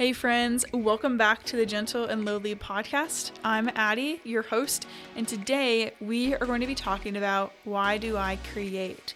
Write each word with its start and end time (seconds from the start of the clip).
Hey, 0.00 0.14
friends, 0.14 0.64
welcome 0.72 1.18
back 1.18 1.42
to 1.42 1.58
the 1.58 1.66
Gentle 1.66 2.06
and 2.06 2.24
Lowly 2.24 2.54
podcast. 2.54 3.32
I'm 3.44 3.68
Addie, 3.74 4.22
your 4.24 4.40
host, 4.40 4.86
and 5.14 5.28
today 5.28 5.92
we 6.00 6.34
are 6.34 6.46
going 6.46 6.62
to 6.62 6.66
be 6.66 6.74
talking 6.74 7.18
about 7.18 7.52
why 7.64 7.98
do 7.98 8.16
I 8.16 8.38
create? 8.54 9.12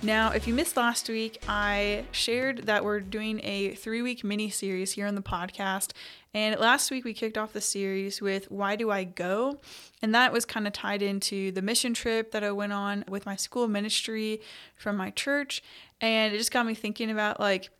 Now, 0.00 0.30
if 0.30 0.46
you 0.46 0.54
missed 0.54 0.76
last 0.76 1.08
week, 1.08 1.42
I 1.48 2.04
shared 2.12 2.66
that 2.66 2.84
we're 2.84 3.00
doing 3.00 3.40
a 3.42 3.74
three 3.74 4.00
week 4.00 4.22
mini 4.22 4.48
series 4.48 4.92
here 4.92 5.08
on 5.08 5.16
the 5.16 5.22
podcast. 5.22 5.90
And 6.32 6.60
last 6.60 6.92
week 6.92 7.04
we 7.04 7.14
kicked 7.14 7.36
off 7.36 7.52
the 7.52 7.60
series 7.60 8.22
with 8.22 8.48
Why 8.48 8.76
Do 8.76 8.92
I 8.92 9.02
Go? 9.02 9.58
And 10.02 10.14
that 10.14 10.32
was 10.32 10.44
kind 10.44 10.68
of 10.68 10.72
tied 10.72 11.02
into 11.02 11.50
the 11.50 11.62
mission 11.62 11.94
trip 11.94 12.30
that 12.30 12.44
I 12.44 12.52
went 12.52 12.72
on 12.72 13.04
with 13.08 13.26
my 13.26 13.34
school 13.34 13.66
ministry 13.66 14.40
from 14.76 14.96
my 14.96 15.10
church. 15.10 15.64
And 16.00 16.32
it 16.32 16.38
just 16.38 16.52
got 16.52 16.64
me 16.64 16.76
thinking 16.76 17.10
about 17.10 17.40
like, 17.40 17.70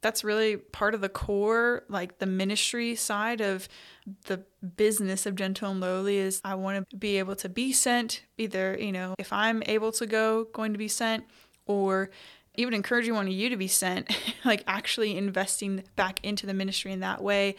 that's 0.00 0.22
really 0.22 0.56
part 0.56 0.94
of 0.94 1.00
the 1.00 1.08
core 1.08 1.84
like 1.88 2.18
the 2.18 2.26
ministry 2.26 2.94
side 2.94 3.40
of 3.40 3.68
the 4.26 4.42
business 4.76 5.26
of 5.26 5.34
gentle 5.34 5.70
and 5.70 5.80
lowly 5.80 6.16
is 6.16 6.40
i 6.44 6.54
want 6.54 6.88
to 6.88 6.96
be 6.96 7.18
able 7.18 7.36
to 7.36 7.48
be 7.48 7.72
sent 7.72 8.22
either 8.36 8.76
you 8.78 8.92
know 8.92 9.14
if 9.18 9.32
i'm 9.32 9.62
able 9.66 9.92
to 9.92 10.06
go 10.06 10.44
going 10.52 10.72
to 10.72 10.78
be 10.78 10.88
sent 10.88 11.24
or 11.66 12.10
even 12.58 12.74
encouraging 12.74 13.14
one 13.14 13.28
of 13.28 13.32
you 13.32 13.48
to 13.48 13.56
be 13.56 13.68
sent 13.68 14.10
like 14.44 14.64
actually 14.66 15.16
investing 15.16 15.84
back 15.94 16.22
into 16.24 16.44
the 16.44 16.52
ministry 16.52 16.92
in 16.92 17.00
that 17.00 17.22
way. 17.22 17.54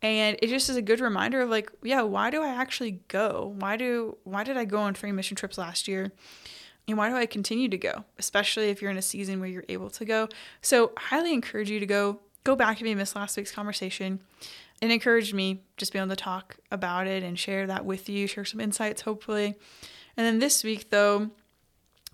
And 0.00 0.38
it 0.40 0.48
just 0.48 0.70
is 0.70 0.76
a 0.76 0.82
good 0.82 1.00
reminder 1.00 1.40
of 1.40 1.50
like 1.50 1.70
yeah 1.82 2.02
why 2.02 2.30
do 2.30 2.42
i 2.42 2.48
actually 2.48 3.00
go? 3.08 3.54
Why 3.58 3.76
do 3.76 4.16
why 4.22 4.44
did 4.44 4.56
i 4.56 4.64
go 4.64 4.78
on 4.78 4.94
three 4.94 5.12
mission 5.12 5.36
trips 5.36 5.58
last 5.58 5.88
year 5.88 6.12
and 6.86 6.98
why 6.98 7.08
do 7.08 7.16
I 7.16 7.26
continue 7.26 7.68
to 7.68 7.78
go, 7.78 8.04
especially 8.18 8.68
if 8.68 8.82
you're 8.82 8.90
in 8.90 8.96
a 8.96 9.02
season 9.02 9.40
where 9.40 9.48
you're 9.48 9.64
able 9.68 9.90
to 9.90 10.04
go? 10.04 10.28
So, 10.60 10.92
highly 10.98 11.32
encourage 11.32 11.70
you 11.70 11.80
to 11.80 11.86
go. 11.86 12.20
Go 12.44 12.54
back 12.54 12.80
if 12.80 12.86
you 12.86 12.94
missed 12.94 13.16
last 13.16 13.36
week's 13.36 13.52
conversation. 13.52 14.20
It 14.82 14.90
encouraged 14.90 15.32
me 15.32 15.62
just 15.78 15.92
be 15.92 15.98
able 15.98 16.10
to 16.10 16.16
talk 16.16 16.58
about 16.70 17.06
it 17.06 17.22
and 17.22 17.38
share 17.38 17.66
that 17.66 17.86
with 17.86 18.08
you, 18.08 18.26
share 18.26 18.44
some 18.44 18.60
insights, 18.60 19.02
hopefully. 19.02 19.54
And 20.16 20.26
then 20.26 20.40
this 20.40 20.62
week, 20.62 20.90
though, 20.90 21.30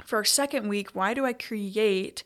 for 0.04 0.16
our 0.16 0.24
second 0.24 0.68
week, 0.68 0.90
why 0.92 1.14
do 1.14 1.24
I 1.24 1.32
create? 1.32 2.22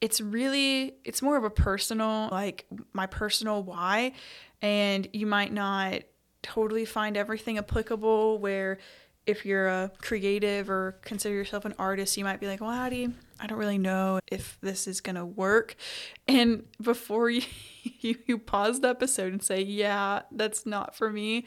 It's 0.00 0.20
really, 0.20 0.94
it's 1.04 1.22
more 1.22 1.36
of 1.36 1.44
a 1.44 1.50
personal, 1.50 2.28
like 2.30 2.66
my 2.92 3.06
personal 3.06 3.62
why. 3.62 4.12
And 4.60 5.08
you 5.12 5.26
might 5.26 5.52
not 5.52 6.02
totally 6.42 6.84
find 6.84 7.16
everything 7.16 7.58
applicable 7.58 8.38
where 8.38 8.78
if 9.28 9.44
you're 9.44 9.68
a 9.68 9.92
creative 10.00 10.70
or 10.70 10.96
consider 11.02 11.34
yourself 11.34 11.66
an 11.66 11.74
artist, 11.78 12.16
you 12.16 12.24
might 12.24 12.40
be 12.40 12.46
like, 12.46 12.62
well, 12.62 12.70
Addie, 12.70 13.10
I 13.38 13.46
don't 13.46 13.58
really 13.58 13.76
know 13.76 14.20
if 14.26 14.56
this 14.62 14.88
is 14.88 15.02
going 15.02 15.16
to 15.16 15.26
work. 15.26 15.76
And 16.26 16.64
before 16.80 17.28
you, 17.30 17.42
you, 18.00 18.38
pause 18.38 18.80
the 18.80 18.88
episode 18.88 19.32
and 19.32 19.42
say, 19.42 19.60
yeah, 19.60 20.22
that's 20.32 20.64
not 20.64 20.96
for 20.96 21.10
me, 21.10 21.44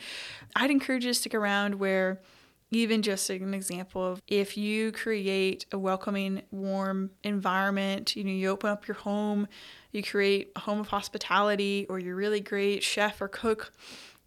I'd 0.56 0.70
encourage 0.70 1.06
you 1.06 1.10
to 1.10 1.14
stick 1.16 1.34
around 1.34 1.76
where 1.76 2.22
even 2.70 3.02
just 3.02 3.30
an 3.32 3.54
example 3.54 4.06
of 4.14 4.22
if 4.28 4.56
you 4.56 4.92
create 4.92 5.66
a 5.72 5.80
welcoming, 5.80 6.44
warm 6.52 7.10
environment, 7.24 8.16
you 8.16 8.24
know, 8.24 8.32
you 8.32 8.48
open 8.50 8.70
up 8.70 8.88
your 8.88 8.96
home, 8.96 9.48
you 9.92 10.04
create 10.04 10.52
a 10.56 10.60
home 10.60 10.80
of 10.80 10.88
hospitality, 10.88 11.88
or 11.90 11.98
you're 12.00 12.16
really 12.16 12.40
great 12.40 12.84
chef 12.84 13.20
or 13.20 13.28
cook, 13.28 13.74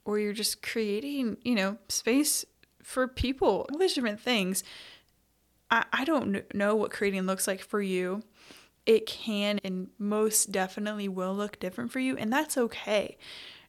or 0.04 0.18
you're 0.18 0.34
just 0.34 0.60
creating, 0.60 1.36
you 1.42 1.54
know, 1.54 1.78
space 1.88 2.44
for 2.84 3.08
people, 3.08 3.66
all 3.70 3.78
these 3.78 3.94
different 3.94 4.20
things. 4.20 4.62
I, 5.70 5.84
I 5.92 6.04
don't 6.04 6.54
know 6.54 6.76
what 6.76 6.92
creating 6.92 7.22
looks 7.22 7.48
like 7.48 7.60
for 7.60 7.80
you. 7.82 8.22
It 8.86 9.06
can 9.06 9.58
and 9.64 9.88
most 9.98 10.52
definitely 10.52 11.08
will 11.08 11.34
look 11.34 11.58
different 11.58 11.90
for 11.90 12.00
you, 12.00 12.16
and 12.16 12.32
that's 12.32 12.58
okay. 12.58 13.16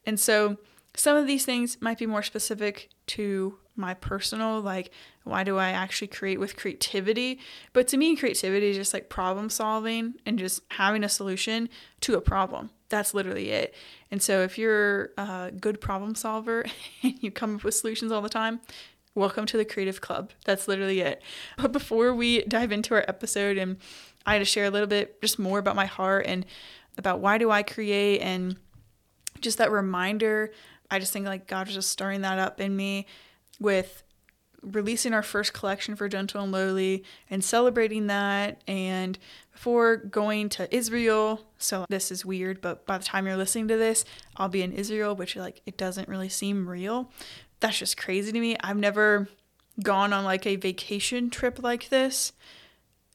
And 0.05 0.19
so, 0.19 0.57
some 0.95 1.17
of 1.17 1.27
these 1.27 1.45
things 1.45 1.77
might 1.81 1.97
be 1.97 2.05
more 2.05 2.23
specific 2.23 2.89
to 3.07 3.57
my 3.75 3.93
personal, 3.93 4.61
like, 4.61 4.91
why 5.23 5.43
do 5.43 5.57
I 5.57 5.69
actually 5.69 6.07
create 6.07 6.39
with 6.39 6.55
creativity? 6.55 7.39
But 7.73 7.87
to 7.89 7.97
me, 7.97 8.15
creativity 8.15 8.69
is 8.69 8.77
just 8.77 8.93
like 8.93 9.09
problem 9.09 9.49
solving 9.49 10.15
and 10.25 10.39
just 10.39 10.61
having 10.71 11.03
a 11.03 11.09
solution 11.09 11.69
to 12.01 12.15
a 12.15 12.21
problem. 12.21 12.69
That's 12.89 13.13
literally 13.13 13.49
it. 13.49 13.73
And 14.11 14.21
so, 14.21 14.41
if 14.41 14.57
you're 14.57 15.11
a 15.17 15.51
good 15.59 15.81
problem 15.81 16.15
solver 16.15 16.65
and 17.03 17.21
you 17.21 17.31
come 17.31 17.55
up 17.55 17.63
with 17.63 17.75
solutions 17.75 18.11
all 18.11 18.21
the 18.21 18.29
time, 18.29 18.61
welcome 19.15 19.45
to 19.45 19.55
the 19.55 19.63
Creative 19.63 20.01
Club. 20.01 20.31
That's 20.43 20.67
literally 20.67 20.99
it. 20.99 21.21
But 21.57 21.71
before 21.71 22.13
we 22.13 22.43
dive 22.43 22.73
into 22.73 22.93
our 22.95 23.05
episode 23.07 23.57
and 23.57 23.77
I 24.25 24.33
had 24.33 24.39
to 24.39 24.45
share 24.45 24.65
a 24.65 24.69
little 24.69 24.87
bit 24.87 25.21
just 25.21 25.39
more 25.39 25.57
about 25.57 25.77
my 25.77 25.85
heart 25.85 26.25
and 26.27 26.45
about 26.97 27.21
why 27.21 27.37
do 27.37 27.49
I 27.49 27.63
create 27.63 28.19
and 28.19 28.57
just 29.39 29.57
that 29.57 29.71
reminder. 29.71 30.51
I 30.91 30.99
just 30.99 31.13
think 31.13 31.25
like 31.25 31.47
God 31.47 31.67
was 31.67 31.75
just 31.75 31.91
stirring 31.91 32.21
that 32.21 32.39
up 32.39 32.59
in 32.59 32.75
me 32.75 33.05
with 33.57 34.03
releasing 34.61 35.13
our 35.13 35.23
first 35.23 35.53
collection 35.53 35.95
for 35.95 36.09
Gentle 36.09 36.43
and 36.43 36.51
Lowly 36.51 37.03
and 37.29 37.43
celebrating 37.43 38.07
that. 38.07 38.63
And 38.67 39.17
before 39.53 39.95
going 39.95 40.49
to 40.49 40.75
Israel, 40.75 41.45
so 41.57 41.85
this 41.87 42.11
is 42.11 42.25
weird, 42.25 42.59
but 42.59 42.85
by 42.85 42.97
the 42.97 43.05
time 43.05 43.27
you're 43.27 43.37
listening 43.37 43.69
to 43.69 43.77
this, 43.77 44.03
I'll 44.35 44.49
be 44.49 44.61
in 44.61 44.73
Israel, 44.73 45.15
which 45.15 45.35
like 45.35 45.61
it 45.65 45.77
doesn't 45.77 46.09
really 46.09 46.29
seem 46.29 46.67
real 46.67 47.11
that's 47.59 47.77
just 47.77 47.97
crazy 47.97 48.31
to 48.31 48.39
me. 48.39 48.57
I've 48.61 48.77
never 48.77 49.27
gone 49.81 50.13
on 50.13 50.23
like 50.23 50.45
a 50.45 50.55
vacation 50.55 51.29
trip 51.29 51.61
like 51.61 51.89
this. 51.89 52.33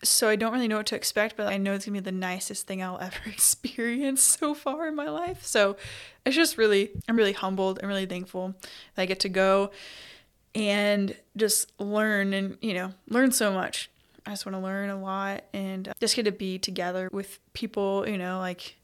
So 0.02 0.28
I 0.28 0.36
don't 0.36 0.52
really 0.52 0.68
know 0.68 0.78
what 0.78 0.86
to 0.86 0.96
expect, 0.96 1.36
but 1.36 1.46
I 1.46 1.58
know 1.58 1.74
it's 1.74 1.84
gonna 1.84 2.00
be 2.00 2.04
the 2.04 2.12
nicest 2.12 2.66
thing 2.66 2.82
I'll 2.82 2.98
ever 3.00 3.20
experience 3.26 4.22
so 4.22 4.54
far 4.54 4.88
in 4.88 4.94
my 4.94 5.08
life. 5.08 5.44
So 5.44 5.76
it's 6.24 6.36
just 6.36 6.58
really, 6.58 6.90
I'm 7.08 7.16
really 7.16 7.32
humbled 7.32 7.78
and 7.78 7.88
really 7.88 8.06
thankful 8.06 8.54
that 8.94 9.02
I 9.02 9.06
get 9.06 9.20
to 9.20 9.28
go 9.28 9.70
and 10.54 11.14
just 11.36 11.72
learn 11.78 12.32
and, 12.32 12.56
you 12.60 12.74
know, 12.74 12.92
learn 13.08 13.30
so 13.30 13.52
much. 13.52 13.90
I 14.26 14.30
just 14.30 14.44
want 14.44 14.56
to 14.56 14.60
learn 14.60 14.90
a 14.90 15.00
lot 15.00 15.44
and 15.52 15.92
just 16.00 16.16
get 16.16 16.24
to 16.24 16.32
be 16.32 16.58
together 16.58 17.08
with 17.12 17.38
people, 17.52 18.06
you 18.08 18.18
know, 18.18 18.38
like 18.38 18.76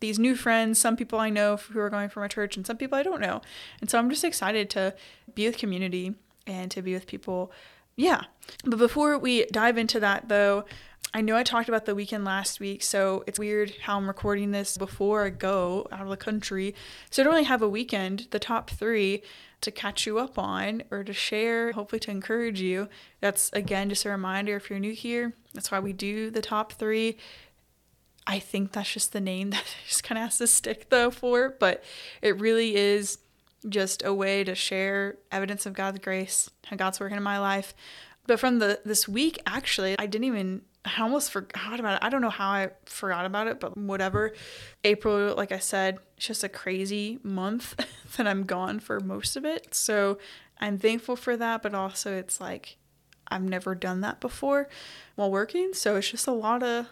these 0.00 0.18
new 0.18 0.36
friends, 0.36 0.78
some 0.78 0.96
people 0.96 1.18
I 1.18 1.30
know 1.30 1.56
who 1.56 1.80
are 1.80 1.90
going 1.90 2.08
from 2.08 2.22
my 2.22 2.28
church, 2.28 2.56
and 2.56 2.66
some 2.66 2.76
people 2.76 2.98
I 2.98 3.02
don't 3.02 3.20
know. 3.20 3.40
And 3.80 3.90
so 3.90 3.98
I'm 3.98 4.10
just 4.10 4.24
excited 4.24 4.70
to 4.70 4.94
be 5.34 5.46
with 5.46 5.58
community 5.58 6.14
and 6.46 6.70
to 6.70 6.82
be 6.82 6.94
with 6.94 7.06
people. 7.06 7.52
Yeah. 7.96 8.22
But 8.64 8.78
before 8.78 9.18
we 9.18 9.46
dive 9.46 9.78
into 9.78 9.98
that, 10.00 10.28
though, 10.28 10.64
I 11.14 11.22
know 11.22 11.36
I 11.36 11.44
talked 11.44 11.68
about 11.68 11.86
the 11.86 11.94
weekend 11.94 12.24
last 12.24 12.60
week, 12.60 12.82
so 12.82 13.24
it's 13.26 13.38
weird 13.38 13.72
how 13.82 13.96
I'm 13.96 14.06
recording 14.06 14.50
this 14.50 14.76
before 14.76 15.24
I 15.24 15.30
go 15.30 15.86
out 15.90 16.02
of 16.02 16.08
the 16.08 16.16
country. 16.16 16.74
So 17.10 17.22
I 17.22 17.24
don't 17.24 17.32
really 17.32 17.44
have 17.44 17.62
a 17.62 17.68
weekend, 17.68 18.28
the 18.32 18.38
top 18.38 18.68
three 18.68 19.22
to 19.62 19.70
catch 19.70 20.06
you 20.06 20.18
up 20.18 20.38
on 20.38 20.82
or 20.90 21.02
to 21.04 21.14
share, 21.14 21.72
hopefully 21.72 22.00
to 22.00 22.10
encourage 22.10 22.60
you. 22.60 22.88
That's 23.20 23.50
again 23.54 23.88
just 23.88 24.04
a 24.04 24.10
reminder 24.10 24.56
if 24.56 24.68
you're 24.68 24.78
new 24.78 24.92
here, 24.92 25.32
that's 25.54 25.70
why 25.70 25.80
we 25.80 25.94
do 25.94 26.30
the 26.30 26.42
top 26.42 26.72
three. 26.72 27.16
I 28.26 28.38
think 28.38 28.72
that's 28.72 28.92
just 28.92 29.12
the 29.12 29.20
name 29.20 29.50
that 29.50 29.64
just 29.86 30.02
kind 30.02 30.18
of 30.18 30.24
has 30.24 30.38
to 30.38 30.46
stick 30.46 30.90
though 30.90 31.10
for, 31.10 31.50
but 31.50 31.82
it 32.22 32.38
really 32.38 32.76
is 32.76 33.18
just 33.68 34.04
a 34.04 34.14
way 34.14 34.44
to 34.44 34.54
share 34.54 35.16
evidence 35.32 35.66
of 35.66 35.72
God's 35.72 35.98
grace, 35.98 36.50
how 36.66 36.76
God's 36.76 37.00
working 37.00 37.16
in 37.16 37.22
my 37.22 37.38
life. 37.38 37.74
But 38.26 38.40
from 38.40 38.58
the 38.58 38.80
this 38.84 39.08
week, 39.08 39.38
actually, 39.46 39.96
I 39.98 40.06
didn't 40.06 40.24
even 40.24 40.62
I 40.84 41.02
almost 41.02 41.32
forgot 41.32 41.80
about 41.80 41.94
it. 41.94 42.04
I 42.04 42.08
don't 42.08 42.20
know 42.20 42.30
how 42.30 42.50
I 42.50 42.70
forgot 42.84 43.26
about 43.26 43.48
it, 43.48 43.58
but 43.58 43.76
whatever. 43.76 44.32
April, 44.84 45.34
like 45.34 45.50
I 45.50 45.58
said, 45.58 45.98
it's 46.16 46.26
just 46.26 46.44
a 46.44 46.48
crazy 46.48 47.18
month 47.22 47.74
that 48.16 48.26
I'm 48.26 48.44
gone 48.44 48.78
for 48.78 49.00
most 49.00 49.36
of 49.36 49.44
it. 49.44 49.74
So 49.74 50.18
I'm 50.58 50.78
thankful 50.78 51.16
for 51.16 51.36
that, 51.36 51.62
but 51.62 51.74
also 51.74 52.16
it's 52.16 52.40
like 52.40 52.76
I've 53.28 53.42
never 53.42 53.74
done 53.74 54.00
that 54.02 54.20
before 54.20 54.68
while 55.16 55.30
working. 55.30 55.72
So 55.74 55.96
it's 55.96 56.10
just 56.10 56.28
a 56.28 56.32
lot 56.32 56.62
of 56.62 56.86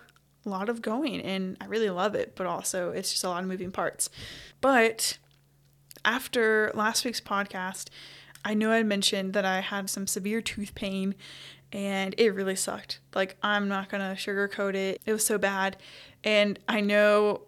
a 0.45 0.49
lot 0.49 0.69
of 0.69 0.83
going 0.83 1.21
and 1.21 1.57
I 1.61 1.67
really 1.67 1.91
love 1.91 2.15
it, 2.15 2.35
but 2.37 2.47
also 2.47 2.91
it's 2.91 3.11
just 3.11 3.25
a 3.25 3.29
lot 3.29 3.43
of 3.43 3.49
moving 3.49 3.71
parts. 3.71 4.11
But 4.61 5.19
after 6.05 6.71
last 6.75 7.05
week's 7.05 7.21
podcast, 7.21 7.89
I 8.45 8.55
know 8.55 8.71
I 8.71 8.83
mentioned 8.83 9.33
that 9.33 9.45
I 9.45 9.61
had 9.61 9.89
some 9.89 10.07
severe 10.07 10.43
tooth 10.43 10.75
pain 10.75 11.15
and 11.73 12.15
it 12.19 12.35
really 12.35 12.57
sucked. 12.57 13.01
Like, 13.15 13.37
I'm 13.43 13.69
not 13.69 13.89
gonna 13.89 14.15
sugarcoat 14.17 14.75
it. 14.75 15.01
It 15.05 15.13
was 15.13 15.27
so 15.27 15.39
bad. 15.39 15.77
And 16.23 16.59
I 16.69 16.81
know 16.81 17.43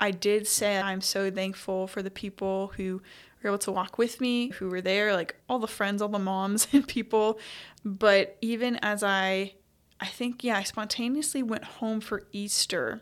I 0.00 0.10
did 0.10 0.48
say 0.48 0.80
I'm 0.80 1.00
so 1.00 1.30
thankful 1.30 1.86
for 1.86 2.02
the 2.02 2.10
people 2.10 2.72
who 2.76 3.00
were 3.42 3.50
able 3.50 3.58
to 3.58 3.70
walk 3.70 3.98
with 3.98 4.20
me, 4.20 4.48
who 4.48 4.68
were 4.68 4.80
there, 4.80 5.12
like 5.14 5.36
all 5.48 5.60
the 5.60 5.68
friends, 5.68 6.02
all 6.02 6.08
the 6.08 6.18
moms 6.18 6.66
and 6.72 6.86
people. 6.86 7.38
But 7.84 8.36
even 8.40 8.76
as 8.82 9.02
I 9.04 9.54
I 10.02 10.06
think, 10.06 10.42
yeah, 10.44 10.56
I 10.58 10.64
spontaneously 10.64 11.42
went 11.42 11.64
home 11.64 12.00
for 12.00 12.24
Easter 12.32 13.00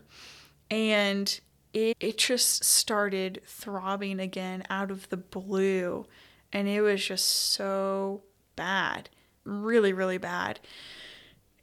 and 0.69 1.39
it, 1.73 1.97
it 1.99 2.17
just 2.17 2.63
started 2.63 3.41
throbbing 3.45 4.19
again 4.19 4.63
out 4.69 4.91
of 4.91 5.09
the 5.09 5.17
blue. 5.17 6.05
And 6.53 6.67
it 6.67 6.81
was 6.81 7.03
just 7.05 7.27
so 7.27 8.21
bad, 8.55 9.09
really, 9.45 9.93
really 9.93 10.17
bad. 10.17 10.59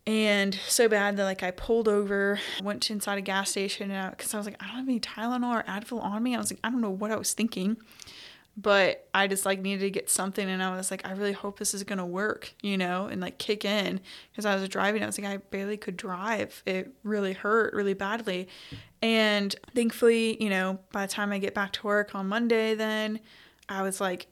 and 0.06 0.54
so 0.66 0.88
bad 0.88 1.18
that 1.18 1.24
like 1.24 1.42
I 1.42 1.50
pulled 1.50 1.86
over, 1.86 2.40
went 2.62 2.82
to 2.84 2.94
inside 2.94 3.18
a 3.18 3.20
gas 3.20 3.50
station, 3.50 3.90
and 3.90 4.10
because 4.10 4.32
I, 4.32 4.38
I 4.38 4.40
was 4.40 4.46
like, 4.46 4.56
I 4.62 4.66
don't 4.66 4.76
have 4.76 4.88
any 4.88 5.00
Tylenol 5.00 5.54
or 5.60 5.62
Advil 5.64 6.02
on 6.02 6.22
me. 6.22 6.34
I 6.34 6.38
was 6.38 6.50
like, 6.50 6.60
I 6.64 6.70
don't 6.70 6.80
know 6.80 6.88
what 6.90 7.10
I 7.10 7.16
was 7.16 7.34
thinking, 7.34 7.76
but 8.60 9.08
I 9.14 9.28
just 9.28 9.46
like 9.46 9.60
needed 9.60 9.84
to 9.84 9.90
get 9.90 10.10
something, 10.10 10.48
and 10.48 10.60
I 10.60 10.76
was 10.76 10.90
like, 10.90 11.06
I 11.06 11.12
really 11.12 11.32
hope 11.32 11.60
this 11.60 11.74
is 11.74 11.84
gonna 11.84 12.04
work, 12.04 12.52
you 12.60 12.76
know, 12.76 13.06
and 13.06 13.20
like 13.20 13.38
kick 13.38 13.64
in 13.64 14.00
because 14.32 14.44
I 14.44 14.56
was 14.56 14.68
driving. 14.68 15.02
I 15.02 15.06
was 15.06 15.16
like, 15.18 15.30
I 15.30 15.36
barely 15.36 15.76
could 15.76 15.96
drive. 15.96 16.62
It 16.66 16.92
really 17.04 17.34
hurt 17.34 17.72
really 17.72 17.94
badly, 17.94 18.48
and 19.00 19.54
thankfully, 19.76 20.42
you 20.42 20.50
know, 20.50 20.80
by 20.90 21.06
the 21.06 21.12
time 21.12 21.30
I 21.30 21.38
get 21.38 21.54
back 21.54 21.72
to 21.74 21.86
work 21.86 22.16
on 22.16 22.26
Monday, 22.26 22.74
then 22.74 23.20
I 23.68 23.82
was 23.82 24.00
like, 24.00 24.26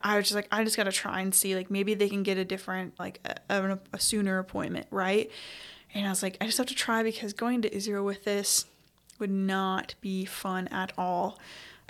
I 0.00 0.16
was 0.16 0.26
just 0.26 0.36
like, 0.36 0.48
I 0.52 0.62
just 0.62 0.76
got 0.76 0.84
to 0.84 0.92
try 0.92 1.20
and 1.20 1.34
see, 1.34 1.56
like, 1.56 1.70
maybe 1.70 1.94
they 1.94 2.08
can 2.08 2.22
get 2.22 2.38
a 2.38 2.44
different, 2.44 2.98
like, 2.98 3.20
a, 3.48 3.78
a, 3.92 4.00
sooner 4.00 4.38
appointment, 4.38 4.86
right? 4.90 5.30
And 5.94 6.06
I 6.06 6.10
was 6.10 6.22
like, 6.22 6.36
I 6.40 6.46
just 6.46 6.58
have 6.58 6.66
to 6.66 6.74
try 6.74 7.02
because 7.02 7.32
going 7.32 7.62
to 7.62 7.74
Israel 7.74 8.04
with 8.04 8.24
this 8.24 8.66
would 9.18 9.30
not 9.30 9.94
be 10.00 10.24
fun 10.24 10.68
at 10.68 10.92
all. 10.98 11.38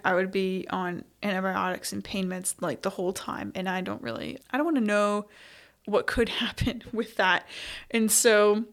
I 0.05 0.15
would 0.15 0.31
be 0.31 0.67
on 0.71 1.05
antibiotics 1.23 1.93
and 1.93 2.03
pain 2.03 2.27
meds 2.29 2.55
like 2.61 2.83
the 2.83 2.91
whole 2.91 3.13
time. 3.13 3.53
And 3.55 3.69
I 3.69 3.81
don't 3.81 4.03
really, 4.03 4.39
I 4.51 4.57
don't 4.57 4.67
want 4.67 4.77
to 4.77 4.85
know 4.85 5.27
what 5.85 6.07
could 6.07 6.29
happen 6.41 6.83
with 6.93 7.17
that. 7.17 7.47
And 7.91 8.11
so, 8.11 8.65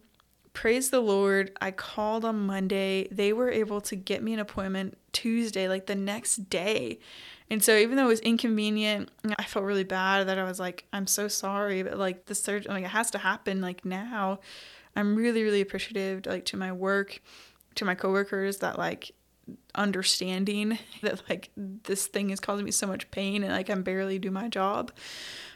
praise 0.53 0.89
the 0.89 0.99
Lord, 0.99 1.51
I 1.61 1.71
called 1.71 2.25
on 2.25 2.45
Monday. 2.45 3.07
They 3.11 3.33
were 3.33 3.49
able 3.49 3.81
to 3.81 3.95
get 3.95 4.23
me 4.23 4.33
an 4.33 4.39
appointment 4.39 4.97
Tuesday, 5.13 5.67
like 5.67 5.85
the 5.85 5.95
next 5.95 6.49
day. 6.49 6.99
And 7.49 7.63
so 7.63 7.75
even 7.75 7.97
though 7.97 8.05
it 8.05 8.09
was 8.09 8.19
inconvenient, 8.19 9.09
I 9.37 9.43
felt 9.43 9.65
really 9.65 9.83
bad 9.83 10.27
that 10.27 10.37
I 10.37 10.43
was 10.43 10.59
like, 10.59 10.85
I'm 10.93 11.07
so 11.07 11.27
sorry, 11.27 11.81
but 11.81 11.97
like 11.97 12.25
the 12.25 12.35
surgery, 12.35 12.71
like 12.71 12.83
it 12.83 12.89
has 12.89 13.09
to 13.11 13.17
happen 13.17 13.61
like 13.61 13.85
now. 13.85 14.39
I'm 14.95 15.15
really, 15.15 15.43
really 15.43 15.61
appreciative 15.61 16.25
like 16.25 16.45
to 16.45 16.57
my 16.57 16.71
work, 16.71 17.21
to 17.75 17.85
my 17.85 17.95
coworkers 17.95 18.57
that 18.57 18.77
like 18.77 19.11
understanding 19.75 20.77
that 21.01 21.21
like 21.29 21.51
this 21.55 22.07
thing 22.07 22.29
is 22.29 22.39
causing 22.39 22.65
me 22.65 22.71
so 22.71 22.87
much 22.87 23.09
pain 23.11 23.43
and 23.43 23.51
like 23.51 23.69
I 23.69 23.73
can 23.73 23.83
barely 23.83 24.19
do 24.19 24.31
my 24.31 24.47
job 24.47 24.91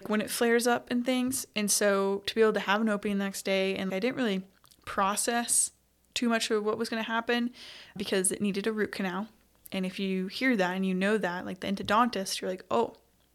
when 0.07 0.21
it 0.21 0.29
flares 0.29 0.67
up 0.67 0.89
and 0.91 1.05
things. 1.05 1.45
And 1.55 1.69
so 1.69 2.23
to 2.25 2.35
be 2.35 2.41
able 2.41 2.53
to 2.53 2.59
have 2.59 2.81
an 2.81 2.89
opening 2.89 3.17
the 3.17 3.23
next 3.23 3.43
day 3.43 3.75
and 3.75 3.93
I 3.93 3.99
didn't 3.99 4.17
really 4.17 4.43
process 4.85 5.71
too 6.13 6.29
much 6.29 6.51
of 6.51 6.63
what 6.63 6.77
was 6.77 6.89
going 6.89 7.03
to 7.03 7.09
happen 7.09 7.51
because 7.97 8.31
it 8.31 8.41
needed 8.41 8.67
a 8.67 8.71
root 8.71 8.91
canal 8.91 9.27
and 9.73 9.87
if 9.87 9.99
you 9.99 10.27
hear 10.27 10.55
that 10.55 10.75
and 10.75 10.85
you 10.85 10.93
know 10.93 11.17
that, 11.17 11.45
like 11.45 11.59
the 11.59 11.67
endodontist, 11.67 12.39
you're 12.39 12.49
like, 12.49 12.63
oh, 12.69 12.93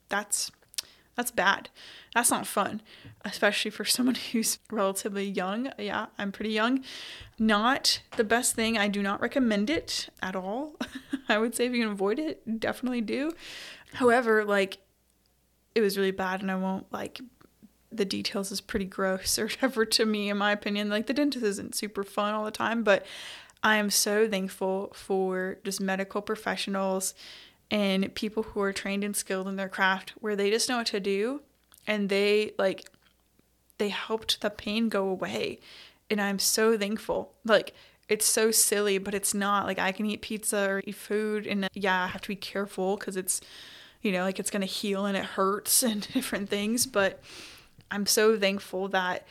that's 0.09 0.51
that's 1.19 1.33
bad. 1.33 1.69
That's 2.15 2.31
not 2.31 2.47
fun, 2.47 2.81
especially 3.25 3.73
for 3.73 3.85
someone 3.85 4.15
who's 4.33 4.61
relatively 4.71 5.29
young. 5.29 5.69
Yeah, 5.77 6.07
I'm 6.17 6.31
pretty 6.31 6.53
young. 6.53 6.85
Not 7.41 8.03
the 8.17 8.23
best 8.23 8.55
thing. 8.55 8.79
I 8.79 8.87
do 8.87 9.03
not 9.03 9.21
recommend 9.21 9.69
it 9.69 10.11
at 10.23 10.37
all. 10.37 10.77
I 11.29 11.39
would 11.39 11.57
say 11.57 11.67
if 11.67 11.73
you 11.73 11.83
can 11.83 11.91
avoid 11.91 12.21
it, 12.21 12.61
definitely 12.61 13.01
do. 13.01 13.33
However, 13.95 14.45
like 14.45 14.79
it 15.75 15.81
was 15.81 15.99
really 15.99 16.13
bad 16.13 16.41
and 16.41 16.53
I 16.53 16.57
won't 16.57 16.87
like 16.93 17.21
the 17.91 18.05
details 18.05 18.53
is 18.53 18.61
pretty 18.61 18.85
gross 18.85 19.39
or 19.41 19.47
whatever 19.47 19.85
to 19.85 20.07
me 20.07 20.31
in 20.31 20.39
my 20.39 20.53
opinion. 20.53 20.89
Like 20.89 21.09
the 21.09 21.15
dentist 21.15 21.45
isn't 21.45 21.75
super 21.75 22.05
fun 22.05 22.33
all 22.33 22.45
the 22.45 22.53
time, 22.53 22.85
but 22.85 23.05
I 23.61 23.79
am 23.79 23.91
so 23.91 24.29
thankful 24.29 24.93
for 24.95 25.59
just 25.65 25.81
medical 25.81 26.23
professionals 26.23 27.13
and 27.71 28.15
people 28.15 28.43
who 28.43 28.61
are 28.61 28.73
trained 28.73 29.05
and 29.05 29.17
skilled 29.17 29.49
in 29.49 29.57
their 29.57 29.69
craft 29.69 30.13
where 30.21 30.37
they 30.37 30.51
just 30.51 30.69
know 30.69 30.79
what 30.79 30.87
to 30.87 31.01
do 31.01 31.43
and 31.87 32.09
they 32.09 32.53
like 32.59 32.89
they 33.79 33.91
helped 33.91 34.41
the 34.41 34.51
pain 34.51 34.89
go 34.89 35.09
away 35.09 35.59
and 36.11 36.21
I'm 36.21 36.39
so 36.39 36.77
thankful. 36.77 37.35
Like 37.45 37.75
it's 38.09 38.25
so 38.25 38.51
silly, 38.51 38.97
but 38.97 39.15
it's 39.15 39.35
not. 39.35 39.67
Like 39.67 39.79
I 39.79 39.93
can 39.93 40.07
eat 40.07 40.23
pizza 40.23 40.69
or 40.71 40.83
eat 40.87 40.95
food 40.95 41.47
and 41.47 41.69
yeah, 41.75 42.05
I 42.05 42.07
have 42.09 42.23
to 42.23 42.29
be 42.29 42.37
careful 42.37 42.97
cuz 42.97 43.17
it's 43.17 43.41
you 44.01 44.13
know, 44.13 44.23
like 44.23 44.39
it's 44.39 44.51
going 44.51 44.61
to 44.61 44.67
heal 44.67 45.07
and 45.07 45.17
it 45.17 45.25
hurts 45.25 45.83
and 45.91 46.07
different 46.13 46.49
things, 46.49 46.87
but 46.87 47.21
I'm 47.91 48.07
so 48.07 48.39
thankful 48.39 48.89
that 48.89 49.27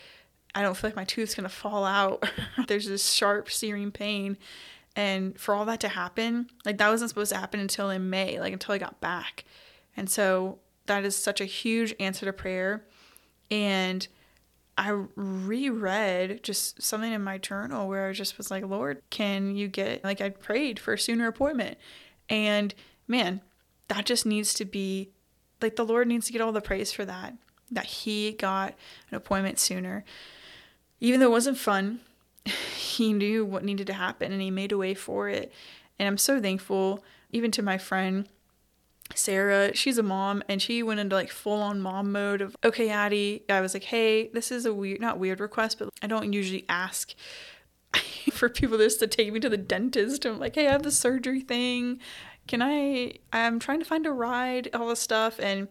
I 0.56 0.62
don't 0.62 0.76
feel 0.76 0.90
like 0.90 0.96
my 0.96 1.04
tooth's 1.04 1.36
gonna 1.36 1.50
fall 1.50 1.86
out. 1.86 2.28
There's 2.68 2.88
this 2.88 3.12
sharp, 3.12 3.52
searing 3.52 3.92
pain. 3.92 4.38
And 4.98 5.40
for 5.40 5.54
all 5.54 5.64
that 5.66 5.80
to 5.82 5.90
happen, 5.90 6.50
like 6.66 6.80
that 6.80 6.90
wasn't 6.90 7.10
supposed 7.10 7.32
to 7.32 7.38
happen 7.38 7.60
until 7.60 7.92
in 7.92 8.10
May, 8.10 8.40
like 8.40 8.52
until 8.52 8.74
I 8.74 8.80
got 8.80 9.00
back. 9.00 9.46
And 9.96 10.10
so 10.10 10.58
that 10.88 11.06
is 11.06 11.16
such 11.16 11.40
a 11.40 11.46
huge 11.46 11.94
answer 12.00 12.26
to 12.26 12.34
prayer. 12.34 12.84
And 13.52 14.08
I 14.76 14.90
reread 15.16 16.42
just 16.44 16.82
something 16.82 17.14
in 17.14 17.24
my 17.24 17.38
journal 17.38 17.88
where 17.88 18.10
I 18.10 18.14
just 18.14 18.40
was 18.40 18.50
like, 18.50 18.66
Lord, 18.66 19.04
can 19.12 19.56
you 19.56 19.68
get, 19.68 20.04
like, 20.04 20.20
I 20.20 20.30
prayed 20.30 20.80
for 20.80 20.94
a 20.94 21.00
sooner 21.00 21.28
appointment. 21.28 21.78
And 22.28 22.74
man, 23.08 23.42
that 23.88 24.06
just 24.06 24.26
needs 24.26 24.54
to 24.56 24.66
be, 24.66 25.12
like, 25.62 25.76
the 25.76 25.86
Lord 25.86 26.08
needs 26.08 26.26
to 26.28 26.34
get 26.34 26.42
all 26.42 26.52
the 26.52 26.62
praise 26.62 26.92
for 26.92 27.06
that, 27.06 27.36
that 27.72 27.86
He 27.86 28.34
got 28.34 28.76
an 29.10 29.16
appointment 29.16 29.60
sooner 29.60 30.04
even 31.00 31.20
though 31.20 31.28
it 31.28 31.32
wasn't 31.32 31.58
fun, 31.58 32.00
he 32.76 33.14
knew 33.14 33.46
what 33.46 33.64
needed 33.64 33.88
to 33.88 33.94
happen 33.94 34.32
and 34.32 34.42
he 34.42 34.52
made 34.52 34.72
a 34.72 34.78
way 34.78 34.94
for 34.94 35.30
it. 35.30 35.52
And 36.00 36.08
I'm 36.08 36.18
so 36.18 36.42
thankful, 36.42 37.04
even 37.32 37.52
to 37.52 37.62
my 37.62 37.78
friend 37.78 38.28
Sarah, 39.16 39.76
she's 39.76 39.98
a 39.98 40.04
mom 40.04 40.44
and 40.50 40.62
she 40.62 40.84
went 40.84 41.00
into 41.00 41.16
like 41.16 41.30
full 41.30 41.62
on 41.62 41.80
mom 41.80 42.12
mode 42.12 42.42
of, 42.42 42.56
okay, 42.64 42.90
Addie, 42.90 43.44
I 43.50 43.62
was 43.62 43.74
like, 43.74 43.86
hey, 43.86 44.30
this 44.30 44.52
is 44.52 44.66
a 44.66 44.74
weird, 44.74 45.00
not 45.00 45.20
weird 45.20 45.40
request, 45.40 45.80
but 45.80 45.90
I 46.02 46.08
don't 46.08 46.34
usually 46.34 46.66
ask 46.68 47.14
for 48.32 48.50
people 48.50 48.78
just 48.78 49.00
to 49.00 49.08
take 49.08 49.32
me 49.32 49.40
to 49.40 49.50
the 49.50 49.58
dentist. 49.58 50.26
I'm 50.26 50.40
like, 50.40 50.56
hey, 50.56 50.68
I 50.68 50.72
have 50.72 50.84
the 50.84 50.92
surgery 50.92 51.42
thing. 51.42 52.00
Can 52.48 52.62
I, 52.62 53.14
I'm 53.32 53.60
trying 53.60 53.80
to 53.80 53.86
find 53.86 54.06
a 54.06 54.12
ride, 54.12 54.70
all 54.74 54.90
this 54.90 55.00
stuff. 55.00 55.40
And 55.40 55.68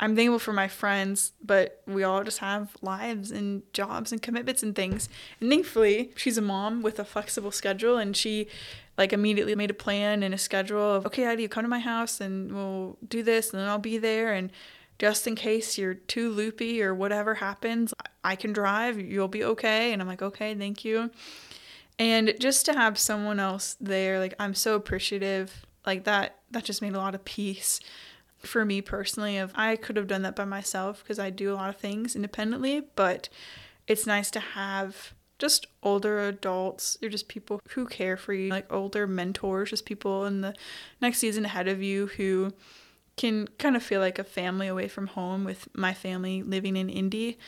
I'm 0.00 0.16
thankful 0.16 0.38
for 0.38 0.54
my 0.54 0.66
friends, 0.66 1.32
but 1.44 1.82
we 1.86 2.02
all 2.04 2.24
just 2.24 2.38
have 2.38 2.74
lives 2.80 3.30
and 3.30 3.62
jobs 3.74 4.12
and 4.12 4.22
commitments 4.22 4.62
and 4.62 4.74
things. 4.74 5.10
And 5.40 5.50
thankfully, 5.50 6.10
she's 6.16 6.38
a 6.38 6.42
mom 6.42 6.80
with 6.80 6.98
a 6.98 7.04
flexible 7.04 7.50
schedule 7.50 7.98
and 7.98 8.16
she 8.16 8.48
like 8.96 9.12
immediately 9.12 9.54
made 9.54 9.70
a 9.70 9.74
plan 9.74 10.22
and 10.22 10.32
a 10.32 10.38
schedule 10.38 10.94
of 10.94 11.04
okay, 11.06 11.36
do 11.36 11.42
you 11.42 11.50
come 11.50 11.64
to 11.64 11.68
my 11.68 11.78
house 11.78 12.18
and 12.18 12.50
we'll 12.50 12.96
do 13.06 13.22
this 13.22 13.50
and 13.50 13.60
then 13.60 13.68
I'll 13.68 13.78
be 13.78 13.98
there 13.98 14.32
and 14.32 14.50
just 14.98 15.26
in 15.26 15.34
case 15.34 15.76
you're 15.76 15.94
too 15.94 16.30
loopy 16.30 16.82
or 16.82 16.94
whatever 16.94 17.34
happens, 17.34 17.92
I 18.24 18.36
can 18.36 18.54
drive, 18.54 18.98
you'll 18.98 19.28
be 19.28 19.44
okay. 19.44 19.92
And 19.92 20.00
I'm 20.00 20.08
like, 20.08 20.22
okay, 20.22 20.54
thank 20.54 20.84
you. 20.84 21.10
And 21.98 22.34
just 22.40 22.64
to 22.66 22.72
have 22.72 22.98
someone 22.98 23.38
else 23.38 23.76
there, 23.80 24.18
like 24.18 24.34
I'm 24.38 24.54
so 24.54 24.76
appreciative. 24.76 25.66
Like 25.84 26.04
that 26.04 26.36
that 26.52 26.64
just 26.64 26.80
made 26.80 26.94
a 26.94 26.98
lot 26.98 27.14
of 27.14 27.22
peace 27.26 27.80
for 28.40 28.64
me 28.64 28.80
personally 28.80 29.36
of 29.36 29.52
I 29.54 29.76
could 29.76 29.96
have 29.96 30.06
done 30.06 30.22
that 30.22 30.36
by 30.36 30.44
myself 30.44 31.02
because 31.02 31.18
I 31.18 31.30
do 31.30 31.52
a 31.52 31.56
lot 31.56 31.68
of 31.68 31.76
things 31.76 32.16
independently, 32.16 32.82
but 32.96 33.28
it's 33.86 34.06
nice 34.06 34.30
to 34.32 34.40
have 34.40 35.14
just 35.38 35.66
older 35.82 36.20
adults. 36.20 36.96
Or 37.02 37.08
just 37.08 37.28
people 37.28 37.60
who 37.70 37.86
care 37.86 38.16
for 38.16 38.32
you, 38.32 38.50
like 38.50 38.70
older 38.72 39.06
mentors, 39.06 39.70
just 39.70 39.86
people 39.86 40.26
in 40.26 40.40
the 40.42 40.54
next 41.00 41.18
season 41.18 41.44
ahead 41.44 41.68
of 41.68 41.82
you 41.82 42.06
who 42.06 42.52
can 43.16 43.46
kind 43.58 43.76
of 43.76 43.82
feel 43.82 44.00
like 44.00 44.18
a 44.18 44.24
family 44.24 44.66
away 44.66 44.88
from 44.88 45.08
home 45.08 45.44
with 45.44 45.68
my 45.74 45.92
family 45.92 46.42
living 46.42 46.76
in 46.76 46.88
Indy 46.88 47.38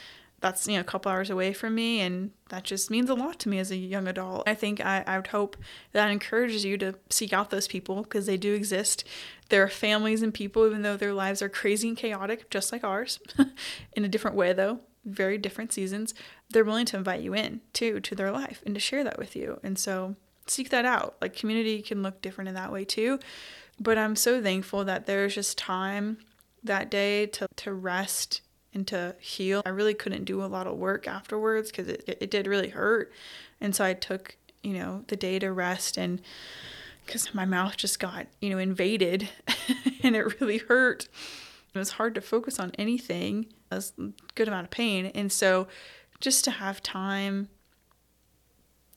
that's 0.42 0.66
you 0.66 0.75
know 0.75 0.80
a 0.80 0.84
couple 0.84 1.11
hours 1.11 1.30
away 1.30 1.52
from 1.52 1.75
me 1.75 2.00
and 2.00 2.32
that 2.50 2.64
just 2.64 2.90
means 2.90 3.08
a 3.08 3.14
lot 3.14 3.38
to 3.38 3.49
me 3.49 3.58
as 3.58 3.70
a 3.70 3.76
young 3.76 4.06
adult. 4.06 4.42
I 4.46 4.54
think 4.54 4.84
i, 4.84 5.02
I 5.06 5.16
would 5.16 5.28
hope 5.28 5.56
that 5.92 6.11
encourages 6.11 6.64
you 6.64 6.76
to 6.78 6.94
seek 7.08 7.32
out 7.32 7.50
those 7.50 7.68
people 7.68 8.02
because 8.02 8.26
they 8.26 8.37
do 8.37 8.52
exist. 8.52 9.04
There 9.49 9.62
are 9.62 9.68
families 9.68 10.20
and 10.20 10.34
people 10.34 10.66
even 10.66 10.82
though 10.82 10.96
their 10.96 11.14
lives 11.14 11.40
are 11.40 11.49
crazy 11.49 11.88
and 11.88 11.96
chaotic 11.96 12.50
just 12.50 12.72
like 12.72 12.84
ours 12.84 13.20
in 13.94 14.04
a 14.04 14.08
different 14.08 14.37
way 14.37 14.52
though. 14.52 14.80
Very 15.04 15.38
different 15.38 15.72
seasons. 15.72 16.12
They're 16.50 16.64
willing 16.64 16.87
to 16.87 16.96
invite 16.96 17.22
you 17.22 17.34
in 17.34 17.61
too 17.72 18.00
to 18.00 18.14
their 18.14 18.32
life 18.32 18.62
and 18.66 18.75
to 18.75 18.80
share 18.80 19.04
that 19.04 19.18
with 19.18 19.34
you. 19.34 19.61
And 19.62 19.78
so 19.78 20.16
seek 20.46 20.70
that 20.70 20.84
out. 20.84 21.16
Like 21.22 21.37
community 21.37 21.80
can 21.82 22.02
look 22.02 22.20
different 22.20 22.49
in 22.49 22.54
that 22.56 22.72
way 22.72 22.84
too. 22.84 23.20
But 23.80 23.96
i'm 23.96 24.16
so 24.16 24.42
thankful 24.42 24.84
that 24.84 25.06
there's 25.06 25.34
just 25.34 25.56
time 25.56 26.18
that 26.64 26.90
day 26.90 27.26
to, 27.26 27.49
to 27.56 27.72
rest 27.72 28.42
and 28.75 28.87
to 28.88 29.14
heal. 29.19 29.62
I 29.67 29.71
really 29.71 29.95
couldn't 29.95 30.25
do 30.25 30.43
a 30.43 30.47
lot 30.47 30.67
of 30.67 30.76
work 30.76 31.07
afterwards 31.07 31.71
because 31.71 31.88
it, 31.88 32.19
it, 32.21 32.31
did 32.31 32.47
really 32.47 32.71
hurt. 32.71 33.12
And 33.61 33.75
so 33.75 33.85
I 33.85 33.95
took, 33.95 34.37
you 34.62 34.73
know, 34.73 35.05
the 35.09 35.17
day 35.17 35.38
to 35.38 35.52
rest 35.52 35.97
and 35.97 36.21
because 37.05 37.35
my 37.35 37.45
mouth 37.45 37.76
just 37.76 37.99
got, 37.99 38.26
you 38.41 38.50
know, 38.50 38.59
invaded 38.59 39.29
and 40.02 40.17
it 40.17 40.41
really 40.41 40.59
hurt. 40.59 41.09
It 41.75 41.79
was 41.79 41.93
hard 41.93 42.14
to 42.14 42.21
focus 42.21 42.59
on 42.59 42.73
anything. 42.79 43.47
It 43.71 43.75
was 43.75 43.93
a 43.99 44.11
good 44.35 44.49
amount 44.49 44.64
of 44.64 44.71
pain. 44.71 45.07
And 45.07 45.33
so 45.33 45.67
just 46.21 46.45
to 46.45 46.50
have 46.52 46.83
time 46.83 47.49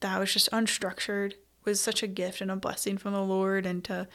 that 0.01 0.20
was 0.20 0.32
just 0.32 0.51
unstructured 0.51 1.34
was 1.63 1.82
such 1.82 2.03
a 2.03 2.08
gift 2.08 2.41
and 2.41 2.51
a 2.51 2.55
blessing 2.55 2.98
from 2.98 3.13
the 3.13 3.24
Lord 3.24 3.65
and 3.65 3.84
to 3.86 4.08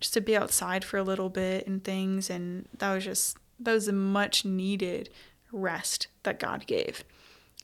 just 0.00 0.14
to 0.14 0.20
be 0.20 0.36
outside 0.36 0.84
for 0.84 0.96
a 0.96 1.02
little 1.02 1.28
bit 1.28 1.66
and 1.66 1.84
things 1.84 2.30
and 2.30 2.68
that 2.78 2.92
was 2.92 3.04
just 3.04 3.38
that 3.60 3.72
was 3.72 3.88
a 3.88 3.92
much 3.92 4.44
needed 4.44 5.10
rest 5.52 6.08
that 6.22 6.38
God 6.38 6.66
gave. 6.66 7.04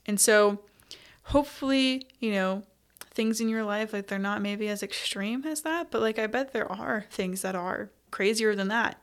And 0.05 0.19
so 0.19 0.59
hopefully, 1.23 2.07
you 2.19 2.31
know, 2.31 2.63
things 3.11 3.41
in 3.41 3.49
your 3.49 3.63
life 3.63 3.93
like 3.93 4.07
they're 4.07 4.19
not 4.19 4.41
maybe 4.41 4.69
as 4.69 4.83
extreme 4.83 5.43
as 5.45 5.61
that, 5.61 5.91
but 5.91 6.01
like 6.01 6.19
I 6.19 6.27
bet 6.27 6.53
there 6.53 6.71
are 6.71 7.05
things 7.09 7.41
that 7.41 7.55
are 7.55 7.89
crazier 8.11 8.55
than 8.55 8.67
that. 8.67 9.01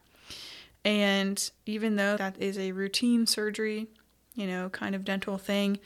And 0.84 1.50
even 1.66 1.96
though 1.96 2.16
that 2.16 2.36
is 2.40 2.58
a 2.58 2.72
routine 2.72 3.26
surgery, 3.26 3.88
you 4.34 4.46
know, 4.46 4.68
kind 4.68 4.94
of 4.94 5.04
dental 5.04 5.38
thing, 5.38 5.78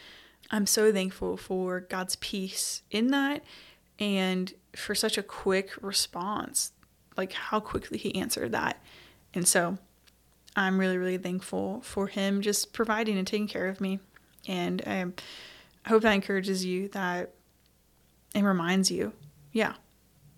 I'm 0.51 0.67
so 0.67 0.93
thankful 0.93 1.37
for 1.37 1.81
God's 1.81 2.17
peace 2.17 2.83
in 2.91 3.09
that 3.09 3.45
and 3.99 4.53
for 4.75 4.95
such 4.95 5.19
a 5.19 5.23
quick 5.23 5.71
response, 5.81 6.73
like 7.17 7.33
how 7.33 7.61
quickly 7.61 7.99
He 7.99 8.15
answered 8.15 8.53
that. 8.53 8.83
And 9.35 9.47
so 9.47 9.79
I'm 10.59 10.79
really, 10.79 10.99
really 10.99 11.19
thankful 11.19 11.81
for 11.83 12.09
Him 12.09 12.43
just 12.43 12.73
providing 12.73 13.17
and 13.17 13.27
taking 13.27 13.47
care 13.47 13.69
of 13.69 13.81
me. 13.81 14.01
And 14.47 14.83
I 14.87 15.07
hope 15.89 16.03
that 16.03 16.13
encourages 16.13 16.65
you 16.65 16.89
that 16.89 17.33
it 18.35 18.43
reminds 18.43 18.91
you, 18.91 19.13
yeah, 19.53 19.75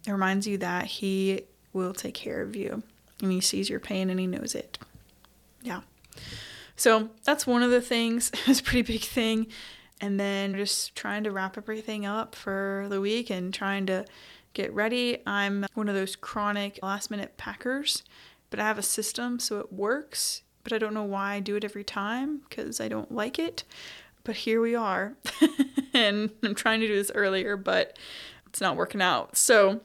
it 0.07 0.13
reminds 0.13 0.47
you 0.47 0.59
that 0.59 0.85
He 0.85 1.43
will 1.73 1.95
take 1.95 2.15
care 2.15 2.43
of 2.43 2.55
you 2.55 2.83
and 3.23 3.33
He 3.33 3.41
sees 3.41 3.71
your 3.71 3.81
pain 3.81 4.11
and 4.11 4.21
He 4.21 4.27
knows 4.27 4.55
it. 4.55 4.79
Yeah. 5.63 5.81
So 6.77 7.11
that's 7.25 7.47
one 7.47 7.63
of 7.63 7.71
the 7.71 7.81
things. 7.81 8.31
it's 8.47 8.61
a 8.61 8.63
pretty 8.63 8.83
big 8.83 9.03
thing 9.03 9.47
and 10.01 10.19
then 10.19 10.55
just 10.55 10.95
trying 10.95 11.25
to 11.25 11.31
wrap 11.31 11.57
everything 11.57 12.07
up 12.07 12.35
for 12.35 12.87
the 12.89 13.01
week 13.01 13.31
and 13.31 13.53
trying 13.53 13.87
to 13.87 14.05
get 14.55 14.73
ready. 14.75 15.19
I'm 15.27 15.67
one 15.75 15.89
of 15.89 15.95
those 15.95 16.17
chronic 16.17 16.79
last 16.83 17.11
minute 17.11 17.37
packers, 17.37 18.03
but 18.51 18.61
I 18.61 18.65
have 18.65 18.79
a 18.79 18.83
system 18.83 19.39
so 19.39 19.59
it 19.61 19.73
works, 19.73 20.43
but 20.63 20.73
I 20.73 20.79
don't 20.79 20.95
know 20.95 21.05
why 21.05 21.35
I 21.35 21.41
do 21.41 21.57
it 21.57 21.65
every 21.65 21.85
time 21.85 22.43
because 22.49 22.81
I 22.81 22.89
don't 22.89 23.13
like 23.13 23.39
it. 23.39 23.65
But 24.25 24.37
here 24.37 24.61
we 24.61 24.75
are. 24.75 25.17
and 25.95 26.31
I'm 26.43 26.55
trying 26.55 26.81
to 26.81 26.87
do 26.87 26.95
this 26.95 27.11
earlier, 27.15 27.57
but 27.57 27.99
it's 28.47 28.61
not 28.61 28.77
working 28.77 29.01
out. 29.01 29.37
So 29.37 29.81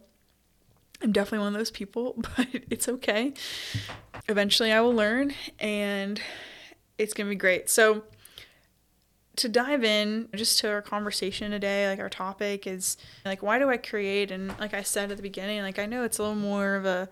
I'm 1.02 1.12
definitely 1.12 1.40
one 1.40 1.54
of 1.54 1.60
those 1.60 1.72
people, 1.72 2.16
but 2.38 2.48
it's 2.70 2.90
okay. 2.90 3.34
Eventually 4.28 4.72
I 4.72 4.82
will 4.82 4.94
learn 4.94 5.34
and 5.60 6.22
it's 6.98 7.14
going 7.14 7.28
to 7.28 7.30
be 7.30 7.36
great. 7.36 7.70
So 7.70 8.04
to 9.38 9.50
dive 9.50 9.84
in 9.84 10.30
just 10.34 10.60
to 10.60 10.70
our 10.70 10.82
conversation 10.82 11.52
today, 11.52 11.90
like 11.90 12.00
our 12.00 12.10
topic 12.10 12.66
is 12.68 12.98
like, 13.26 13.44
why 13.44 13.60
do 13.60 13.70
I 13.70 13.78
create? 13.78 14.32
And 14.32 14.58
like 14.60 14.74
I 14.74 14.82
said 14.82 15.12
at 15.12 15.18
the 15.18 15.24
beginning, 15.24 15.62
like 15.62 15.80
I 15.80 15.86
know 15.86 16.04
it's 16.04 16.20
a 16.20 16.24
little 16.24 16.36
more 16.36 16.76
of 16.76 16.86
a 16.86 17.10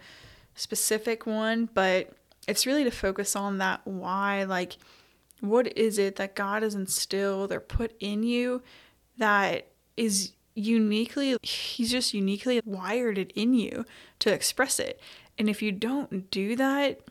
specific 0.55 1.25
one, 1.25 1.69
but 1.73 2.11
it's 2.47 2.65
really 2.65 2.83
to 2.83 2.91
focus 2.91 3.35
on 3.35 3.57
that 3.57 3.81
why. 3.85 4.43
Like, 4.43 4.77
what 5.39 5.75
is 5.77 5.97
it 5.97 6.15
that 6.17 6.35
God 6.35 6.63
has 6.63 6.75
instilled 6.75 7.51
or 7.51 7.59
put 7.59 7.95
in 7.99 8.23
you 8.23 8.61
that 9.17 9.67
is 9.97 10.31
uniquely, 10.55 11.37
He's 11.41 11.91
just 11.91 12.13
uniquely 12.13 12.61
wired 12.65 13.17
it 13.17 13.31
in 13.35 13.53
you 13.53 13.85
to 14.19 14.33
express 14.33 14.79
it. 14.79 14.99
And 15.37 15.49
if 15.49 15.61
you 15.61 15.71
don't 15.71 16.29
do 16.29 16.55
that, 16.55 17.01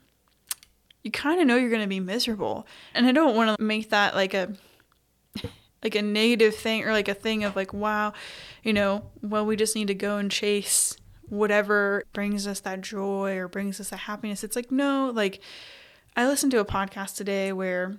you 1.02 1.10
kind 1.10 1.40
of 1.40 1.46
know 1.46 1.56
you're 1.56 1.70
going 1.70 1.82
to 1.82 1.88
be 1.88 2.00
miserable. 2.00 2.66
And 2.94 3.06
I 3.06 3.12
don't 3.12 3.34
want 3.34 3.56
to 3.56 3.62
make 3.62 3.90
that 3.90 4.14
like 4.14 4.34
a 4.34 4.52
like 5.82 5.94
a 5.94 6.02
negative 6.02 6.54
thing 6.54 6.84
or 6.84 6.92
like 6.92 7.08
a 7.08 7.14
thing 7.14 7.44
of 7.44 7.56
like 7.56 7.72
wow 7.72 8.12
you 8.62 8.72
know 8.72 9.04
well 9.20 9.44
we 9.44 9.56
just 9.56 9.74
need 9.74 9.88
to 9.88 9.94
go 9.94 10.16
and 10.16 10.30
chase 10.30 10.96
whatever 11.32 12.04
brings 12.12 12.46
us 12.46 12.60
that 12.60 12.82
joy 12.82 13.38
or 13.38 13.48
brings 13.48 13.80
us 13.80 13.88
that 13.88 14.00
happiness. 14.00 14.44
It's 14.44 14.54
like 14.54 14.70
no 14.70 15.10
like 15.14 15.40
i 16.14 16.26
listened 16.26 16.52
to 16.52 16.60
a 16.60 16.64
podcast 16.64 17.16
today 17.16 17.54
where 17.54 17.96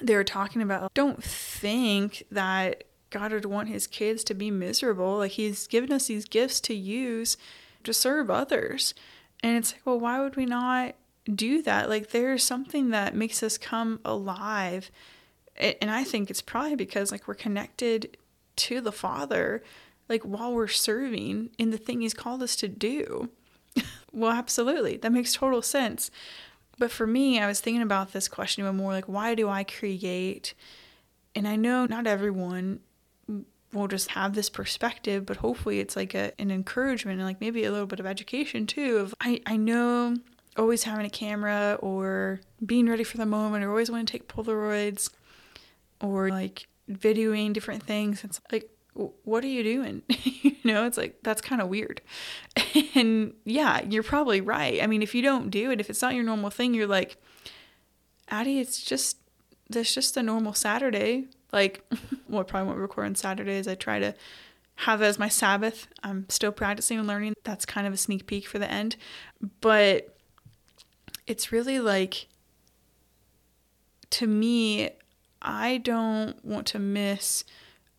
they 0.00 0.14
were 0.14 0.22
talking 0.22 0.62
about 0.62 0.94
don't 0.94 1.22
think 1.24 2.22
that 2.30 2.84
god 3.10 3.32
would 3.32 3.46
want 3.46 3.68
his 3.68 3.88
kids 3.88 4.22
to 4.22 4.34
be 4.34 4.48
miserable. 4.48 5.18
Like 5.18 5.32
he's 5.32 5.66
given 5.66 5.90
us 5.90 6.06
these 6.06 6.24
gifts 6.24 6.60
to 6.60 6.74
use 6.74 7.36
to 7.82 7.92
serve 7.92 8.30
others. 8.30 8.94
And 9.42 9.56
it's 9.56 9.72
like 9.72 9.82
well 9.84 9.98
why 9.98 10.20
would 10.20 10.36
we 10.36 10.46
not 10.46 10.94
do 11.34 11.62
that? 11.62 11.88
Like 11.88 12.10
there's 12.10 12.44
something 12.44 12.90
that 12.90 13.16
makes 13.16 13.42
us 13.42 13.58
come 13.58 13.98
alive. 14.04 14.92
And 15.56 15.90
I 15.90 16.04
think 16.04 16.30
it's 16.30 16.42
probably 16.42 16.76
because 16.76 17.10
like 17.10 17.26
we're 17.26 17.34
connected 17.34 18.16
to 18.54 18.80
the 18.80 18.92
Father 18.92 19.64
like 20.10 20.22
while 20.22 20.52
we're 20.52 20.68
serving 20.68 21.50
in 21.56 21.70
the 21.70 21.78
thing 21.78 22.00
he's 22.00 22.12
called 22.12 22.42
us 22.42 22.56
to 22.56 22.68
do. 22.68 23.30
well, 24.12 24.32
absolutely. 24.32 24.96
That 24.98 25.12
makes 25.12 25.32
total 25.32 25.62
sense. 25.62 26.10
But 26.78 26.90
for 26.90 27.06
me, 27.06 27.38
I 27.38 27.46
was 27.46 27.60
thinking 27.60 27.82
about 27.82 28.12
this 28.12 28.28
question 28.28 28.64
even 28.64 28.76
more 28.76 28.92
like 28.92 29.08
why 29.08 29.34
do 29.34 29.48
I 29.48 29.64
create? 29.64 30.54
And 31.34 31.46
I 31.46 31.56
know 31.56 31.86
not 31.86 32.06
everyone 32.06 32.80
will 33.72 33.86
just 33.86 34.10
have 34.10 34.34
this 34.34 34.50
perspective, 34.50 35.24
but 35.24 35.36
hopefully 35.36 35.78
it's 35.78 35.94
like 35.94 36.14
a, 36.14 36.32
an 36.40 36.50
encouragement 36.50 37.18
and 37.20 37.26
like 37.26 37.40
maybe 37.40 37.64
a 37.64 37.70
little 37.70 37.86
bit 37.86 38.00
of 38.00 38.06
education 38.06 38.66
too 38.66 38.96
of 38.98 39.14
I, 39.20 39.40
I 39.46 39.56
know 39.56 40.16
always 40.56 40.82
having 40.82 41.06
a 41.06 41.10
camera 41.10 41.78
or 41.80 42.40
being 42.66 42.88
ready 42.88 43.04
for 43.04 43.16
the 43.16 43.26
moment 43.26 43.64
or 43.64 43.70
always 43.70 43.90
want 43.90 44.08
to 44.08 44.12
take 44.12 44.26
Polaroids 44.26 45.10
or 46.00 46.30
like 46.30 46.66
videoing 46.90 47.52
different 47.52 47.82
things. 47.82 48.24
It's 48.24 48.40
like, 48.50 48.68
what 48.94 49.44
are 49.44 49.48
you 49.48 49.62
doing? 49.62 50.02
you 50.42 50.56
know, 50.64 50.86
it's 50.86 50.96
like, 50.96 51.18
that's 51.22 51.40
kind 51.40 51.60
of 51.60 51.68
weird. 51.68 52.00
and 52.94 53.34
yeah, 53.44 53.82
you're 53.88 54.02
probably 54.02 54.40
right. 54.40 54.82
I 54.82 54.86
mean, 54.86 55.02
if 55.02 55.14
you 55.14 55.22
don't 55.22 55.50
do 55.50 55.70
it, 55.70 55.80
if 55.80 55.88
it's 55.90 56.02
not 56.02 56.14
your 56.14 56.24
normal 56.24 56.50
thing, 56.50 56.74
you're 56.74 56.86
like, 56.86 57.16
Addie, 58.28 58.60
it's 58.60 58.82
just, 58.82 59.18
that's 59.68 59.94
just 59.94 60.16
a 60.16 60.22
normal 60.22 60.54
Saturday. 60.54 61.26
Like, 61.52 61.84
well, 62.28 62.40
I 62.40 62.44
probably 62.44 62.68
won't 62.68 62.80
record 62.80 63.06
on 63.06 63.14
Saturdays. 63.14 63.68
I 63.68 63.74
try 63.74 63.98
to 63.98 64.14
have 64.76 65.02
as 65.02 65.18
my 65.18 65.28
Sabbath. 65.28 65.86
I'm 66.02 66.26
still 66.28 66.52
practicing 66.52 66.98
and 66.98 67.06
learning. 67.06 67.34
That's 67.44 67.64
kind 67.64 67.86
of 67.86 67.92
a 67.92 67.98
sneak 67.98 68.26
peek 68.26 68.46
for 68.46 68.58
the 68.58 68.70
end. 68.70 68.96
But 69.60 70.16
it's 71.26 71.52
really 71.52 71.78
like, 71.78 72.26
to 74.10 74.26
me, 74.26 74.90
I 75.42 75.78
don't 75.78 76.44
want 76.44 76.66
to 76.68 76.78
miss 76.78 77.44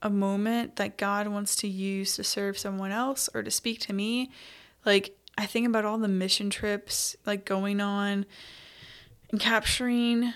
a 0.01 0.09
moment 0.09 0.77
that 0.77 0.97
God 0.97 1.27
wants 1.27 1.55
to 1.57 1.67
use 1.67 2.15
to 2.15 2.23
serve 2.23 2.57
someone 2.57 2.91
else 2.91 3.29
or 3.33 3.43
to 3.43 3.51
speak 3.51 3.79
to 3.81 3.93
me. 3.93 4.31
Like, 4.85 5.15
I 5.37 5.45
think 5.45 5.67
about 5.67 5.85
all 5.85 5.97
the 5.97 6.07
mission 6.07 6.49
trips 6.49 7.15
like 7.25 7.45
going 7.45 7.79
on 7.79 8.25
and 9.31 9.39
capturing 9.39 10.33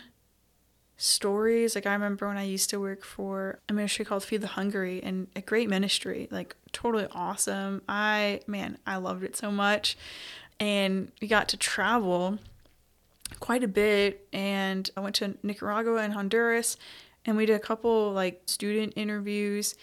stories. 0.97 1.75
Like, 1.75 1.85
I 1.85 1.93
remember 1.93 2.27
when 2.27 2.37
I 2.37 2.43
used 2.43 2.69
to 2.69 2.79
work 2.79 3.03
for 3.03 3.59
a 3.67 3.73
ministry 3.73 4.05
called 4.05 4.23
Feed 4.23 4.41
the 4.41 4.47
Hungry 4.47 5.01
and 5.03 5.27
a 5.35 5.41
great 5.41 5.69
ministry, 5.69 6.27
like, 6.31 6.55
totally 6.71 7.07
awesome. 7.11 7.81
I, 7.89 8.41
man, 8.47 8.77
I 8.85 8.97
loved 8.97 9.23
it 9.23 9.35
so 9.35 9.51
much. 9.51 9.97
And 10.59 11.11
we 11.21 11.27
got 11.27 11.49
to 11.49 11.57
travel 11.57 12.39
quite 13.39 13.63
a 13.63 13.67
bit 13.67 14.27
and 14.31 14.89
I 14.95 15.01
went 15.01 15.15
to 15.15 15.35
Nicaragua 15.43 15.97
and 15.97 16.13
Honduras 16.13 16.77
and 17.25 17.37
we 17.37 17.45
did 17.45 17.55
a 17.55 17.59
couple 17.59 18.11
like 18.11 18.41
student 18.45 18.93
interviews 18.95 19.75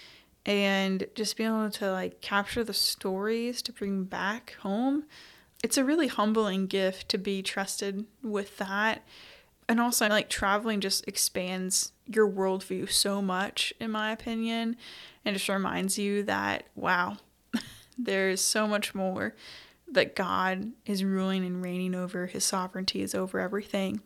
and 0.44 1.06
just 1.14 1.36
being 1.36 1.48
able 1.48 1.70
to 1.70 1.90
like 1.90 2.20
capture 2.20 2.64
the 2.64 2.74
stories 2.74 3.62
to 3.62 3.72
bring 3.72 4.04
back 4.04 4.56
home. 4.60 5.04
It's 5.62 5.76
a 5.76 5.84
really 5.84 6.08
humbling 6.08 6.66
gift 6.66 7.08
to 7.10 7.18
be 7.18 7.42
trusted 7.42 8.06
with 8.22 8.56
that. 8.58 9.02
And 9.68 9.80
also, 9.80 10.08
like 10.08 10.28
traveling 10.28 10.80
just 10.80 11.06
expands 11.06 11.92
your 12.06 12.28
worldview 12.28 12.90
so 12.90 13.22
much, 13.22 13.72
in 13.78 13.92
my 13.92 14.10
opinion, 14.10 14.76
and 15.24 15.36
just 15.36 15.48
reminds 15.48 15.98
you 15.98 16.24
that, 16.24 16.64
wow, 16.74 17.18
there's 17.98 18.40
so 18.40 18.66
much 18.66 18.92
more 18.94 19.34
that 19.90 20.16
God 20.16 20.72
is 20.84 21.04
ruling 21.04 21.44
and 21.44 21.62
reigning 21.62 21.94
over, 21.94 22.26
his 22.26 22.44
sovereignty 22.44 23.02
is 23.02 23.14
over 23.14 23.38
everything. 23.38 24.00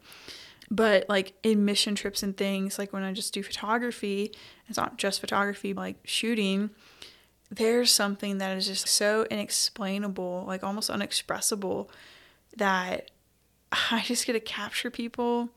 But 0.70 1.08
like 1.08 1.34
in 1.42 1.64
mission 1.64 1.94
trips 1.94 2.22
and 2.22 2.36
things, 2.36 2.78
like 2.78 2.92
when 2.92 3.02
I 3.02 3.12
just 3.12 3.32
do 3.32 3.42
photography, 3.42 4.32
it's 4.68 4.76
not 4.76 4.98
just 4.98 5.20
photography, 5.20 5.72
like 5.74 5.96
shooting, 6.04 6.70
there's 7.50 7.92
something 7.92 8.38
that 8.38 8.56
is 8.56 8.66
just 8.66 8.88
so 8.88 9.26
inexplainable, 9.30 10.44
like 10.46 10.64
almost 10.64 10.90
unexpressible, 10.90 11.90
that 12.56 13.10
I 13.90 14.02
just 14.04 14.26
get 14.26 14.32
to 14.32 14.40
capture 14.40 14.90
people 14.90 15.50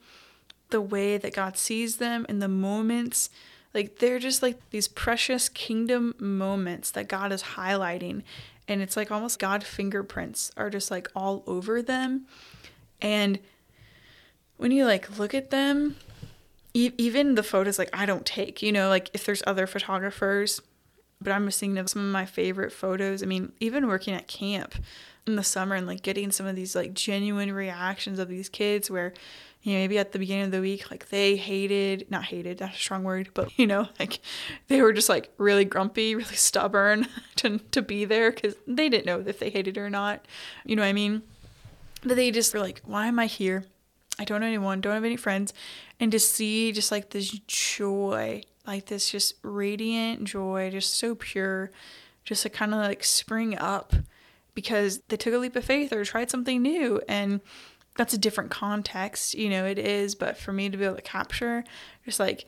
the 0.69 0.81
way 0.81 1.17
that 1.17 1.33
God 1.33 1.57
sees 1.57 1.97
them 1.97 2.25
in 2.29 2.39
the 2.39 2.47
moments. 2.47 3.29
Like 3.73 3.97
they're 3.99 4.19
just 4.19 4.43
like 4.43 4.59
these 4.69 4.87
precious 4.87 5.49
kingdom 5.49 6.13
moments 6.19 6.91
that 6.91 7.07
God 7.07 7.31
is 7.31 7.41
highlighting 7.41 8.23
and 8.69 8.81
it's 8.81 8.95
like 8.95 9.11
almost 9.11 9.39
God 9.39 9.63
fingerprints 9.63 10.51
are 10.55 10.69
just 10.69 10.91
like 10.91 11.07
all 11.15 11.43
over 11.47 11.81
them. 11.81 12.27
And 13.01 13.39
when 14.59 14.71
you 14.71 14.85
like 14.85 15.17
look 15.17 15.33
at 15.33 15.49
them, 15.49 15.95
e- 16.73 16.91
even 16.97 17.35
the 17.35 17.43
photos 17.43 17.79
like 17.79 17.89
I 17.91 18.05
don't 18.05 18.25
take, 18.25 18.61
you 18.61 18.71
know, 18.71 18.89
like 18.89 19.09
if 19.13 19.25
there's 19.25 19.41
other 19.47 19.65
photographers, 19.65 20.61
but 21.19 21.31
I'm 21.31 21.47
just 21.47 21.59
some 21.59 21.75
of 21.75 22.11
my 22.11 22.25
favorite 22.25 22.71
photos. 22.71 23.23
I 23.23 23.25
mean, 23.25 23.51
even 23.59 23.87
working 23.87 24.13
at 24.13 24.27
camp, 24.27 24.75
in 25.29 25.35
the 25.35 25.43
summer 25.43 25.75
and 25.75 25.87
like 25.87 26.01
getting 26.01 26.31
some 26.31 26.45
of 26.45 26.55
these 26.55 26.75
like 26.75 26.93
genuine 26.93 27.53
reactions 27.53 28.19
of 28.19 28.27
these 28.27 28.49
kids 28.49 28.89
where 28.89 29.13
you 29.61 29.73
know 29.73 29.79
maybe 29.79 29.97
at 29.97 30.11
the 30.11 30.19
beginning 30.19 30.45
of 30.45 30.51
the 30.51 30.61
week 30.61 30.89
like 30.89 31.09
they 31.09 31.35
hated 31.35 32.05
not 32.09 32.25
hated 32.25 32.57
that's 32.57 32.75
a 32.75 32.79
strong 32.79 33.03
word 33.03 33.29
but 33.33 33.57
you 33.57 33.67
know 33.67 33.87
like 33.99 34.19
they 34.67 34.81
were 34.81 34.91
just 34.91 35.09
like 35.09 35.31
really 35.37 35.65
grumpy 35.65 36.15
really 36.15 36.35
stubborn 36.35 37.07
to, 37.35 37.59
to 37.71 37.81
be 37.81 38.05
there 38.05 38.31
because 38.31 38.55
they 38.67 38.89
didn't 38.89 39.05
know 39.05 39.23
if 39.25 39.39
they 39.39 39.49
hated 39.49 39.77
or 39.77 39.89
not 39.89 40.25
you 40.65 40.75
know 40.75 40.81
what 40.81 40.89
i 40.89 40.93
mean 40.93 41.21
but 42.03 42.15
they 42.15 42.31
just 42.31 42.53
were 42.53 42.59
like 42.59 42.81
why 42.85 43.07
am 43.07 43.19
i 43.19 43.25
here 43.25 43.63
i 44.19 44.23
don't 44.25 44.41
know 44.41 44.47
anyone 44.47 44.81
don't 44.81 44.93
have 44.93 45.05
any 45.05 45.15
friends. 45.15 45.53
And 45.99 46.11
to 46.11 46.19
see 46.19 46.71
just 46.71 46.91
like 46.91 47.09
this 47.09 47.29
joy 47.47 48.43
like 48.67 48.85
this 48.85 49.09
just 49.09 49.33
radiant 49.41 50.25
joy 50.25 50.69
just 50.71 50.93
so 50.93 51.15
pure 51.15 51.71
just 52.23 52.43
to 52.43 52.49
kind 52.49 52.73
of 52.73 52.79
like 52.81 53.03
spring 53.03 53.57
up 53.57 53.93
because 54.53 54.99
they 55.07 55.17
took 55.17 55.33
a 55.33 55.37
leap 55.37 55.55
of 55.55 55.65
faith 55.65 55.91
or 55.91 56.05
tried 56.05 56.29
something 56.29 56.61
new. 56.61 57.01
And 57.07 57.41
that's 57.97 58.13
a 58.13 58.17
different 58.17 58.51
context 58.51 59.33
you 59.33 59.49
know 59.49 59.65
it 59.65 59.79
is. 59.79 60.13
But 60.15 60.37
for 60.37 60.53
me 60.53 60.69
to 60.69 60.77
be 60.77 60.85
able 60.85 60.97
to 60.97 61.01
capture 61.01 61.63
just 62.05 62.19
like 62.19 62.45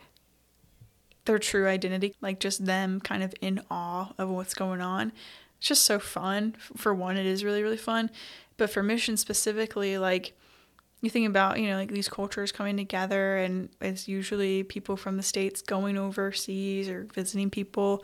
their 1.24 1.38
true 1.38 1.66
identity 1.68 2.14
like 2.20 2.40
just 2.40 2.66
them 2.66 3.00
kind 3.00 3.22
of 3.22 3.32
in 3.40 3.60
awe 3.70 4.12
of 4.18 4.28
what's 4.28 4.54
going 4.54 4.80
on 4.80 5.12
it's 5.58 5.68
just 5.68 5.84
so 5.84 6.00
fun. 6.00 6.56
For 6.76 6.92
one 6.92 7.16
it 7.16 7.26
is 7.26 7.44
really 7.44 7.62
really 7.62 7.76
fun. 7.76 8.10
But 8.56 8.70
for 8.70 8.82
mission 8.82 9.16
specifically 9.16 9.98
like 9.98 10.36
you 11.02 11.10
think 11.10 11.26
about 11.28 11.58
you 11.58 11.68
know 11.68 11.76
like 11.76 11.90
these 11.90 12.08
cultures 12.08 12.52
coming 12.52 12.76
together 12.76 13.36
and 13.36 13.68
it's 13.80 14.08
usually 14.08 14.62
people 14.62 14.96
from 14.96 15.16
the 15.16 15.22
states 15.22 15.60
going 15.60 15.98
overseas 15.98 16.88
or 16.88 17.06
visiting 17.12 17.50
people. 17.50 18.02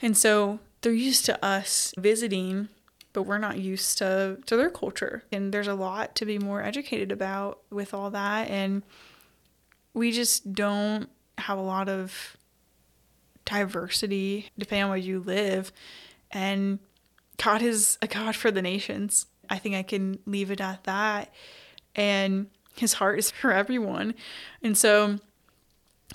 And 0.00 0.16
so 0.16 0.60
they're 0.82 0.92
used 0.92 1.24
to 1.24 1.44
us 1.44 1.92
visiting 1.98 2.68
but 3.14 3.24
we're 3.24 3.38
not 3.38 3.58
used 3.58 3.98
to 3.98 4.38
to 4.46 4.56
their 4.56 4.70
culture. 4.70 5.24
And 5.32 5.52
there's 5.52 5.68
a 5.68 5.74
lot 5.74 6.14
to 6.16 6.26
be 6.26 6.38
more 6.38 6.62
educated 6.62 7.10
about 7.10 7.60
with 7.70 7.94
all 7.94 8.10
that. 8.10 8.48
And 8.48 8.82
we 9.94 10.12
just 10.12 10.52
don't 10.52 11.08
have 11.38 11.58
a 11.58 11.62
lot 11.62 11.88
of 11.88 12.36
diversity 13.44 14.50
depending 14.56 14.84
on 14.84 14.90
where 14.90 14.98
you 14.98 15.20
live. 15.20 15.72
And 16.30 16.78
god 17.42 17.62
is 17.62 17.96
a 18.02 18.06
god 18.06 18.36
for 18.36 18.50
the 18.50 18.62
nations. 18.62 19.26
I 19.48 19.58
think 19.58 19.74
i 19.74 19.82
can 19.82 20.18
leave 20.26 20.50
it 20.50 20.60
at 20.60 20.84
that 20.84 21.32
and 21.94 22.48
his 22.76 22.94
heart 22.94 23.18
is 23.18 23.30
for 23.42 23.52
everyone 23.52 24.14
and 24.62 24.76
so 24.76 25.18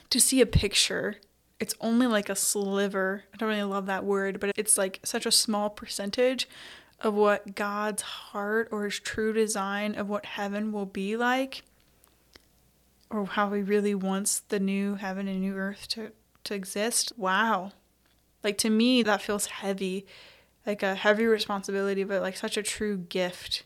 to 0.10 0.20
see 0.20 0.42
a 0.42 0.46
picture 0.46 1.16
it's 1.60 1.74
only 1.82 2.08
like 2.08 2.30
a 2.30 2.36
sliver 2.36 3.24
i 3.34 3.38
don't 3.38 3.50
really 3.50 3.64
love 3.64 3.86
that 3.86 4.06
word 4.06 4.40
but 4.40 4.52
it's 4.56 4.78
like 4.78 5.00
such 5.04 5.26
a 5.26 5.32
small 5.32 5.70
percentage 5.70 6.48
of 7.02 7.14
what 7.14 7.56
God's 7.56 8.02
heart 8.02 8.70
or 8.72 8.86
his 8.86 9.00
true 9.00 9.34
design 9.34 9.96
of 9.96 10.10
what 10.10 10.26
heaven 10.26 10.72
will 10.72 10.86
be 10.86 11.16
like 11.16 11.64
or 13.10 13.26
how 13.26 13.52
he 13.54 13.62
really 13.62 13.96
wants 13.96 14.40
the 14.50 14.60
new 14.60 14.96
heaven 14.96 15.28
and 15.28 15.42
new 15.42 15.56
earth 15.56 15.88
to, 15.90 16.12
to 16.44 16.54
exist. 16.54 17.14
Wow. 17.16 17.72
Like 18.44 18.58
to 18.60 18.70
me, 18.70 19.04
that 19.04 19.22
feels 19.22 19.46
heavy, 19.48 20.06
like 20.66 20.84
a 20.84 20.96
heavy 20.96 21.26
responsibility, 21.26 22.04
but 22.04 22.22
like 22.22 22.36
such 22.36 22.58
a 22.58 22.64
true 22.64 22.98
gift 22.98 23.64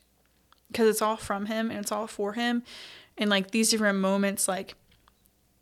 because 0.72 0.88
it's 0.88 1.02
all 1.02 1.18
from 1.18 1.48
him 1.48 1.70
and 1.70 1.80
it's 1.80 1.92
all 1.92 2.08
for 2.08 2.34
him. 2.34 2.64
And 3.18 3.30
like 3.30 3.52
these 3.52 3.70
different 3.70 4.00
moments, 4.00 4.48
like 4.48 4.76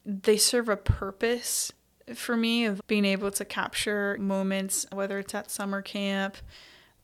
they 0.05 0.37
serve 0.37 0.69
a 0.69 0.77
purpose 0.77 1.71
for 2.15 2.35
me 2.35 2.65
of 2.65 2.81
being 2.87 3.05
able 3.05 3.31
to 3.31 3.45
capture 3.45 4.17
moments, 4.19 4.85
whether 4.91 5.19
it's 5.19 5.33
at 5.35 5.51
summer 5.51 5.81
camp 5.81 6.37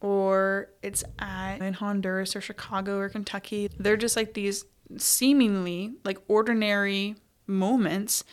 or 0.02 0.70
it's 0.82 1.04
at 1.20 1.62
in 1.62 1.74
Honduras 1.74 2.36
or 2.36 2.42
Chicago 2.42 2.98
or 2.98 3.10
Kentucky. 3.10 3.70
They're 3.78 3.98
just 3.98 4.16
like 4.16 4.34
these 4.34 4.66
seemingly 4.98 5.94
like 6.04 6.20
ordinary 6.28 7.16
moments 7.48 8.24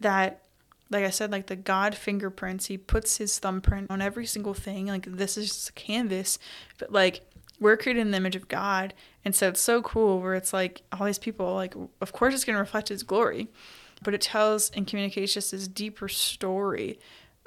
that 0.00 0.42
like 0.88 1.04
I 1.04 1.10
said, 1.10 1.32
like 1.32 1.46
the 1.46 1.56
God 1.56 1.94
fingerprints, 1.94 2.66
he 2.66 2.78
puts 2.78 3.16
his 3.16 3.38
thumbprint 3.38 3.90
on 3.90 4.00
every 4.00 4.24
single 4.24 4.54
thing. 4.54 4.86
Like 4.86 5.04
this 5.04 5.36
is 5.36 5.48
just 5.48 5.70
a 5.70 5.72
canvas, 5.72 6.38
but 6.78 6.92
like 6.92 7.22
we're 7.60 7.76
created 7.76 8.00
in 8.00 8.10
the 8.10 8.16
image 8.16 8.36
of 8.36 8.48
God. 8.48 8.94
And 9.24 9.34
so 9.34 9.48
it's 9.48 9.60
so 9.60 9.82
cool 9.82 10.20
where 10.20 10.34
it's 10.34 10.52
like 10.52 10.82
all 10.92 11.06
these 11.06 11.18
people, 11.18 11.54
like, 11.54 11.74
of 12.00 12.12
course 12.12 12.34
it's 12.34 12.44
going 12.44 12.54
to 12.54 12.60
reflect 12.60 12.88
his 12.88 13.02
glory, 13.02 13.48
but 14.02 14.14
it 14.14 14.20
tells 14.20 14.70
and 14.70 14.86
communicates 14.86 15.34
just 15.34 15.52
this 15.52 15.68
deeper 15.68 16.08
story 16.08 16.98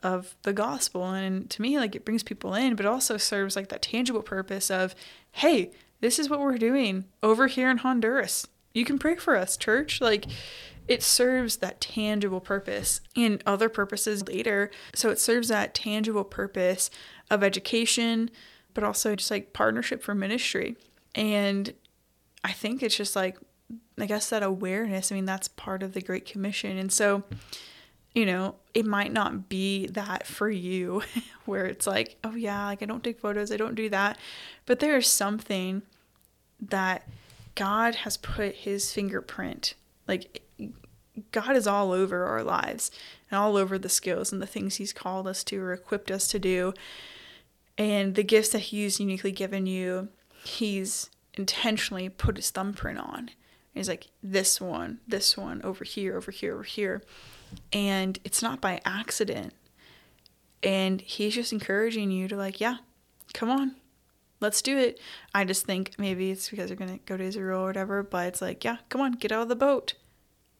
of 0.03 0.35
the 0.43 0.53
gospel. 0.53 1.05
And 1.05 1.49
to 1.49 1.61
me 1.61 1.77
like 1.77 1.95
it 1.95 2.05
brings 2.05 2.23
people 2.23 2.53
in 2.53 2.75
but 2.75 2.85
also 2.85 3.17
serves 3.17 3.55
like 3.55 3.69
that 3.69 3.81
tangible 3.81 4.21
purpose 4.21 4.71
of 4.71 4.95
hey 5.33 5.71
this 6.01 6.19
is 6.19 6.29
what 6.29 6.39
we're 6.39 6.57
doing 6.57 7.05
over 7.21 7.47
here 7.47 7.69
in 7.69 7.79
honduras. 7.79 8.47
You 8.73 8.85
can 8.85 8.99
pray 8.99 9.15
for 9.17 9.35
us 9.35 9.57
church. 9.57 9.99
Like 9.99 10.25
it 10.87 11.03
serves 11.03 11.57
that 11.57 11.81
tangible 11.81 12.39
purpose 12.39 13.01
and 13.15 13.43
other 13.45 13.69
purposes 13.69 14.27
later. 14.27 14.71
So 14.95 15.09
it 15.09 15.19
serves 15.19 15.49
that 15.49 15.75
tangible 15.75 16.23
purpose 16.23 16.89
of 17.29 17.43
education 17.43 18.31
but 18.73 18.83
also 18.83 19.15
just 19.15 19.31
like 19.31 19.53
partnership 19.53 20.01
for 20.03 20.15
ministry 20.15 20.75
and 21.15 21.73
i 22.43 22.51
think 22.51 22.81
it's 22.83 22.95
just 22.95 23.15
like 23.15 23.37
i 23.99 24.05
guess 24.05 24.29
that 24.29 24.43
awareness 24.43 25.11
i 25.11 25.15
mean 25.15 25.25
that's 25.25 25.47
part 25.47 25.83
of 25.83 25.93
the 25.93 26.01
great 26.01 26.25
commission 26.25 26.77
and 26.77 26.91
so 26.91 27.23
you 28.13 28.25
know, 28.25 28.55
it 28.73 28.85
might 28.85 29.13
not 29.13 29.49
be 29.49 29.87
that 29.87 30.25
for 30.25 30.49
you 30.49 31.03
where 31.45 31.65
it's 31.65 31.85
like, 31.85 32.17
oh 32.23 32.35
yeah, 32.35 32.65
like 32.65 32.81
I 32.81 32.85
don't 32.85 33.03
take 33.03 33.19
photos, 33.19 33.51
I 33.51 33.57
don't 33.57 33.75
do 33.75 33.89
that. 33.89 34.17
But 34.65 34.79
there 34.79 34.97
is 34.97 35.07
something 35.07 35.83
that 36.59 37.07
God 37.55 37.95
has 37.95 38.17
put 38.17 38.55
his 38.55 38.91
fingerprint. 38.91 39.75
Like 40.07 40.41
God 41.31 41.55
is 41.55 41.67
all 41.67 41.91
over 41.91 42.25
our 42.25 42.43
lives 42.43 42.91
and 43.29 43.39
all 43.39 43.55
over 43.55 43.77
the 43.77 43.89
skills 43.89 44.31
and 44.31 44.41
the 44.41 44.47
things 44.47 44.75
he's 44.75 44.93
called 44.93 45.27
us 45.27 45.43
to 45.45 45.61
or 45.61 45.73
equipped 45.73 46.09
us 46.09 46.27
to 46.29 46.39
do. 46.39 46.73
And 47.79 48.13
the 48.13 48.23
gifts 48.23 48.49
that 48.49 48.59
he's 48.59 48.99
uniquely 48.99 49.31
given 49.31 49.65
you, 49.65 50.09
he's 50.43 51.09
intentionally 51.33 52.09
put 52.09 52.35
his 52.35 52.51
thumbprint 52.51 52.99
on. 52.99 53.31
he's 53.73 53.89
like, 53.89 54.07
this 54.21 54.61
one, 54.61 54.99
this 55.07 55.35
one, 55.35 55.61
over 55.63 55.83
here, 55.83 56.15
over 56.17 56.29
here, 56.29 56.53
over 56.53 56.63
here 56.63 57.01
and 57.71 58.19
it's 58.23 58.41
not 58.41 58.61
by 58.61 58.81
accident. 58.85 59.53
And 60.61 61.01
he's 61.01 61.35
just 61.35 61.53
encouraging 61.53 62.11
you 62.11 62.27
to, 62.27 62.35
like, 62.35 62.59
yeah, 62.59 62.77
come 63.33 63.49
on, 63.49 63.75
let's 64.41 64.61
do 64.61 64.77
it. 64.77 64.99
I 65.33 65.45
just 65.45 65.65
think 65.65 65.93
maybe 65.97 66.31
it's 66.31 66.49
because 66.49 66.67
they're 66.67 66.77
going 66.77 66.97
to 66.99 67.05
go 67.05 67.15
to 67.15 67.23
Israel 67.23 67.61
or 67.61 67.67
whatever, 67.67 68.03
but 68.03 68.27
it's 68.27 68.41
like, 68.41 68.63
yeah, 68.63 68.77
come 68.89 69.01
on, 69.01 69.13
get 69.13 69.31
out 69.31 69.43
of 69.43 69.49
the 69.49 69.55
boat. 69.55 69.93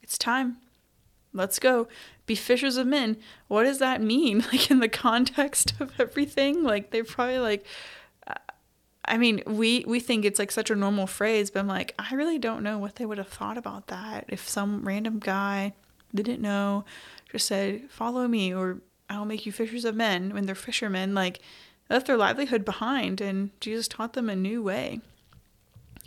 It's 0.02 0.18
time. 0.18 0.58
Let's 1.34 1.60
go. 1.60 1.88
Be 2.26 2.36
fishers 2.36 2.78
of 2.78 2.88
men. 2.88 3.18
What 3.48 3.64
does 3.64 3.80
that 3.80 4.02
mean? 4.02 4.44
Like, 4.52 4.72
in 4.72 4.80
the 4.80 4.90
context 4.90 5.74
of 5.80 5.92
everything? 6.00 6.64
Like, 6.64 6.92
they 6.92 7.04
probably, 7.04 7.40
like, 7.40 7.66
I 9.10 9.18
mean, 9.18 9.42
we 9.48 9.84
we 9.88 10.00
think 10.00 10.24
it's 10.24 10.38
like 10.38 10.52
such 10.52 10.70
a 10.70 10.76
normal 10.76 11.08
phrase, 11.08 11.50
but 11.50 11.60
I'm 11.60 11.68
like, 11.68 11.96
I 11.98 12.14
really 12.14 12.38
don't 12.38 12.62
know 12.62 12.78
what 12.78 12.96
they 12.96 13.06
would 13.08 13.18
have 13.18 13.28
thought 13.28 13.58
about 13.58 13.88
that 13.88 14.26
if 14.28 14.48
some 14.48 14.88
random 14.88 15.18
guy 15.18 15.74
didn't 16.14 16.42
know, 16.42 16.86
just 17.32 17.48
said, 17.48 17.90
Follow 17.90 18.28
me, 18.28 18.54
or 18.54 18.82
I'll 19.10 19.26
make 19.26 19.48
you 19.48 19.52
fishers 19.52 19.84
of 19.84 19.96
men 19.96 20.32
when 20.34 20.46
they're 20.46 20.54
fishermen. 20.54 21.16
Like, 21.16 21.40
left 21.90 22.06
their 22.06 22.18
livelihood 22.18 22.64
behind, 22.64 23.20
and 23.20 23.50
Jesus 23.60 23.88
taught 23.88 24.14
them 24.14 24.30
a 24.30 24.36
new 24.36 24.62
way, 24.62 25.02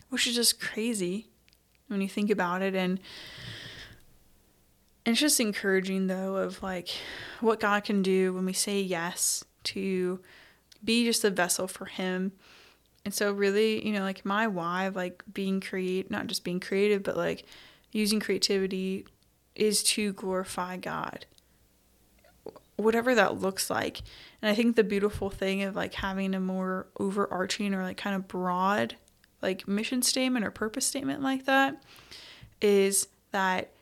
which 0.09 0.29
is 0.29 0.37
just 0.37 0.61
crazy 0.61 1.27
when 1.89 2.01
you 2.01 2.09
think 2.09 2.31
about 2.31 2.63
it. 2.63 2.77
And, 2.77 3.01
and 5.05 5.13
it's 5.13 5.21
just 5.21 5.41
encouraging, 5.41 6.07
though, 6.07 6.37
of 6.37 6.63
like 6.63 6.89
what 7.41 7.61
God 7.61 7.85
can 7.85 8.03
do 8.03 8.33
when 8.33 8.45
we 8.45 8.53
say 8.53 8.81
yes 8.81 9.45
to 9.65 10.21
be 10.85 11.05
just 11.05 11.25
a 11.25 11.31
vessel 11.31 11.67
for 11.67 11.87
Him. 11.87 12.33
And 13.05 13.13
so, 13.13 13.33
really, 13.33 13.85
you 13.85 13.93
know, 13.93 14.03
like 14.03 14.25
my 14.25 14.47
why 14.47 14.85
of 14.85 14.95
like 14.95 15.23
being 15.33 15.61
create, 15.61 16.11
not 16.11 16.29
just 16.29 16.45
being 16.45 16.61
creative, 16.61 17.03
but 17.03 17.17
like 17.17 17.45
using 17.91 18.21
creativity 18.21 19.07
is 19.55 19.83
to 19.83 20.13
glorify 20.13 20.77
God. 20.77 21.27
Whatever 22.77 23.15
that 23.15 23.41
looks 23.41 23.71
like. 23.71 24.03
And 24.41 24.51
I 24.51 24.55
think 24.55 24.77
the 24.77 24.85
beautiful 24.85 25.31
thing 25.31 25.63
of 25.63 25.77
like 25.77 25.95
having 25.95 26.35
a 26.35 26.41
more 26.41 26.87
overarching 26.99 27.75
or 27.75 27.83
like 27.83 27.97
kind 27.97 28.17
of 28.17 28.29
broad 28.29 28.97
like 29.43 29.67
mission 29.67 30.03
statement 30.03 30.45
or 30.45 30.51
purpose 30.51 30.87
statement 30.87 31.21
like 31.23 31.45
that 31.47 31.83
is 32.61 33.09
that 33.33 33.73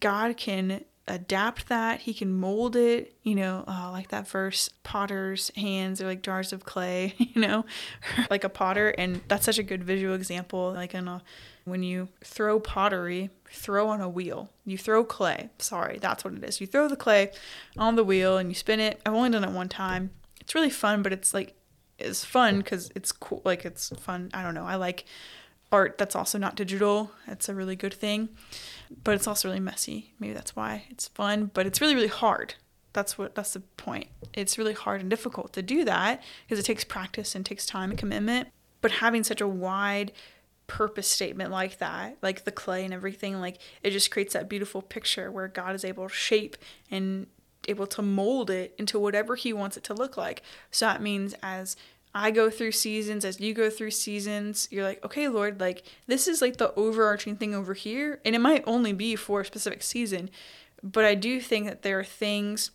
God 0.00 0.36
can 0.36 0.84
adapt 1.08 1.68
that. 1.68 2.00
He 2.00 2.12
can 2.14 2.32
mold 2.32 2.74
it, 2.74 3.14
you 3.22 3.34
know, 3.34 3.64
uh, 3.68 3.90
like 3.90 4.08
that 4.08 4.28
verse, 4.28 4.68
potter's 4.82 5.50
hands 5.56 6.00
are 6.00 6.06
like 6.06 6.22
jars 6.22 6.52
of 6.52 6.64
clay, 6.64 7.14
you 7.18 7.40
know, 7.40 7.64
like 8.30 8.44
a 8.44 8.48
potter. 8.48 8.90
And 8.90 9.20
that's 9.28 9.46
such 9.46 9.58
a 9.58 9.62
good 9.62 9.84
visual 9.84 10.14
example. 10.14 10.72
Like 10.72 10.94
in 10.94 11.08
a 11.08 11.22
when 11.64 11.82
you 11.82 12.08
throw 12.22 12.60
pottery, 12.60 13.30
throw 13.50 13.88
on 13.88 14.00
a 14.00 14.08
wheel. 14.08 14.50
You 14.64 14.78
throw 14.78 15.04
clay. 15.04 15.50
Sorry, 15.58 15.98
that's 15.98 16.24
what 16.24 16.34
it 16.34 16.44
is. 16.44 16.60
You 16.60 16.66
throw 16.66 16.86
the 16.86 16.96
clay 16.96 17.32
on 17.76 17.96
the 17.96 18.04
wheel 18.04 18.38
and 18.38 18.48
you 18.48 18.54
spin 18.54 18.78
it. 18.78 19.00
I've 19.04 19.14
only 19.14 19.30
done 19.30 19.42
it 19.44 19.50
one 19.50 19.68
time. 19.68 20.10
It's 20.40 20.54
really 20.54 20.70
fun, 20.70 21.02
but 21.02 21.12
it's 21.12 21.34
like 21.34 21.54
it's 21.98 22.24
fun 22.24 22.58
because 22.58 22.90
it's 22.94 23.10
cool. 23.10 23.42
Like 23.44 23.64
it's 23.64 23.90
fun. 23.98 24.30
I 24.32 24.42
don't 24.42 24.54
know. 24.54 24.64
I 24.64 24.76
like 24.76 25.06
art 25.72 25.98
that's 25.98 26.14
also 26.14 26.38
not 26.38 26.54
digital. 26.54 27.10
It's 27.26 27.48
a 27.48 27.54
really 27.54 27.76
good 27.76 27.94
thing, 27.94 28.28
but 29.04 29.14
it's 29.14 29.26
also 29.26 29.48
really 29.48 29.60
messy. 29.60 30.14
Maybe 30.18 30.32
that's 30.32 30.56
why 30.56 30.84
it's 30.90 31.08
fun, 31.08 31.50
but 31.54 31.66
it's 31.66 31.80
really 31.80 31.94
really 31.94 32.06
hard. 32.08 32.54
That's 32.92 33.18
what 33.18 33.34
that's 33.34 33.52
the 33.52 33.60
point. 33.60 34.08
It's 34.32 34.58
really 34.58 34.72
hard 34.72 35.00
and 35.00 35.10
difficult 35.10 35.52
to 35.54 35.62
do 35.62 35.84
that 35.84 36.22
because 36.46 36.58
it 36.58 36.66
takes 36.66 36.84
practice 36.84 37.34
and 37.34 37.44
takes 37.44 37.66
time 37.66 37.90
and 37.90 37.98
commitment. 37.98 38.48
But 38.80 38.92
having 38.92 39.24
such 39.24 39.40
a 39.40 39.48
wide 39.48 40.12
purpose 40.66 41.06
statement 41.06 41.50
like 41.50 41.78
that, 41.78 42.16
like 42.22 42.44
the 42.44 42.52
clay 42.52 42.84
and 42.84 42.94
everything, 42.94 43.40
like 43.40 43.58
it 43.82 43.90
just 43.90 44.10
creates 44.10 44.32
that 44.32 44.48
beautiful 44.48 44.82
picture 44.82 45.30
where 45.30 45.48
God 45.48 45.74
is 45.74 45.84
able 45.84 46.08
to 46.08 46.14
shape 46.14 46.56
and 46.90 47.26
able 47.68 47.86
to 47.86 48.02
mold 48.02 48.50
it 48.50 48.74
into 48.78 48.98
whatever 48.98 49.34
he 49.34 49.52
wants 49.52 49.76
it 49.76 49.84
to 49.84 49.94
look 49.94 50.16
like. 50.16 50.42
So 50.70 50.86
that 50.86 51.02
means 51.02 51.34
as 51.42 51.76
I 52.16 52.30
go 52.30 52.48
through 52.48 52.72
seasons, 52.72 53.26
as 53.26 53.40
you 53.40 53.52
go 53.52 53.68
through 53.68 53.90
seasons, 53.90 54.68
you're 54.70 54.84
like, 54.84 55.04
okay, 55.04 55.28
Lord, 55.28 55.60
like 55.60 55.84
this 56.06 56.26
is 56.26 56.40
like 56.40 56.56
the 56.56 56.72
overarching 56.74 57.36
thing 57.36 57.54
over 57.54 57.74
here. 57.74 58.20
And 58.24 58.34
it 58.34 58.38
might 58.38 58.64
only 58.66 58.94
be 58.94 59.16
for 59.16 59.42
a 59.42 59.44
specific 59.44 59.82
season, 59.82 60.30
but 60.82 61.04
I 61.04 61.14
do 61.14 61.42
think 61.42 61.66
that 61.66 61.82
there 61.82 62.00
are 62.00 62.04
things 62.04 62.70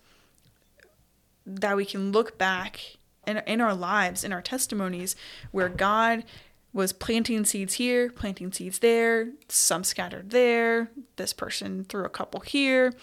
that 1.44 1.76
we 1.76 1.86
can 1.86 2.12
look 2.12 2.38
back 2.38 2.98
in, 3.26 3.38
in 3.48 3.62
our 3.62 3.74
lives, 3.74 4.24
in 4.24 4.32
our 4.32 4.44
testimonies, 4.44 5.16
where 5.50 5.70
God 5.70 6.24
was 6.72 6.94
planting 6.94 7.44
seeds 7.44 7.74
here, 7.74 8.12
planting 8.12 8.52
seeds 8.52 8.78
there, 8.78 9.30
some 9.48 9.84
scattered 9.84 10.30
there, 10.30 10.92
this 11.16 11.34
person 11.34 11.84
threw 11.86 12.06
a 12.06 12.10
couple 12.10 12.42
here, 12.42 12.94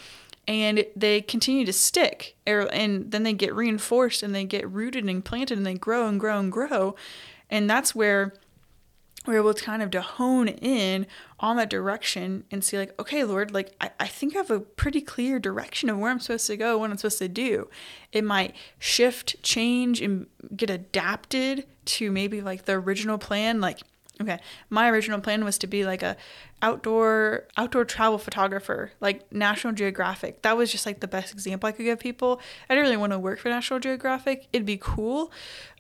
and 0.49 0.87
they 0.97 1.21
continue 1.21 1.67
to 1.67 1.73
stick. 1.73 2.35
Er, 2.49 2.63
and 2.73 3.13
then 3.13 3.23
they 3.23 3.35
get 3.35 3.55
reinforced 3.55 4.23
and 4.23 4.35
they 4.35 4.45
get 4.45 4.69
rooted 4.69 5.05
and 5.05 5.25
planted 5.25 5.59
and 5.59 5.67
they 5.67 5.75
grow 5.75 6.09
and 6.09 6.19
grow 6.19 6.41
and 6.41 6.51
grow. 6.51 6.97
And 7.51 7.69
that's 7.69 7.95
where 7.95 8.33
we're 9.27 9.37
able 9.37 9.53
to 9.53 9.63
kind 9.63 9.83
of 9.83 9.91
to 9.91 10.01
hone 10.01 10.49
in 10.49 11.07
on 11.39 11.57
that 11.59 11.69
direction 11.69 12.45
and 12.51 12.65
see 12.65 12.79
like 12.79 12.99
okay 12.99 13.25
lord 13.25 13.53
like 13.53 13.75
I, 13.79 13.91
I 14.01 14.07
think 14.07 14.35
i 14.35 14.39
have 14.39 14.51
a 14.51 14.61
pretty 14.61 15.03
clear 15.03 15.39
direction 15.39 15.91
of 15.91 15.99
where 15.99 16.11
i'm 16.11 16.19
supposed 16.19 16.47
to 16.47 16.57
go 16.57 16.79
what 16.79 16.91
i'm 16.91 16.97
supposed 16.97 17.19
to 17.19 17.29
do. 17.29 17.69
It 18.11 18.25
might 18.25 18.57
shift 18.79 19.43
change 19.43 20.01
and 20.01 20.29
get 20.57 20.71
adapted 20.71 21.67
to 21.87 22.11
maybe 22.11 22.41
like 22.41 22.65
the 22.65 22.73
original 22.73 23.19
plan 23.19 23.61
like 23.61 23.81
Okay. 24.21 24.41
My 24.69 24.91
original 24.91 25.21
plan 25.21 25.45
was 25.45 25.59
to 25.59 25.67
be 25.67 25.85
like 25.85 26.03
a 26.03 26.17
outdoor 26.61 27.45
outdoor 27.57 27.85
travel 27.85 28.19
photographer, 28.19 28.91
like 29.01 29.33
National 29.33 29.73
Geographic. 29.73 30.43
That 30.43 30.57
was 30.57 30.73
just 30.73 30.87
like 30.87 31.01
the 31.01 31.07
best 31.09 31.33
example 31.33 31.69
I 31.69 31.73
could 31.73 31.85
give 31.85 32.01
people. 32.01 32.41
I 32.69 32.75
didn't 32.75 32.87
really 32.87 32.97
want 32.97 33.13
to 33.13 33.19
work 33.19 33.39
for 33.39 33.49
National 33.49 33.79
Geographic. 33.79 34.49
It'd 34.53 34.67
be 34.67 34.79
cool, 34.79 35.31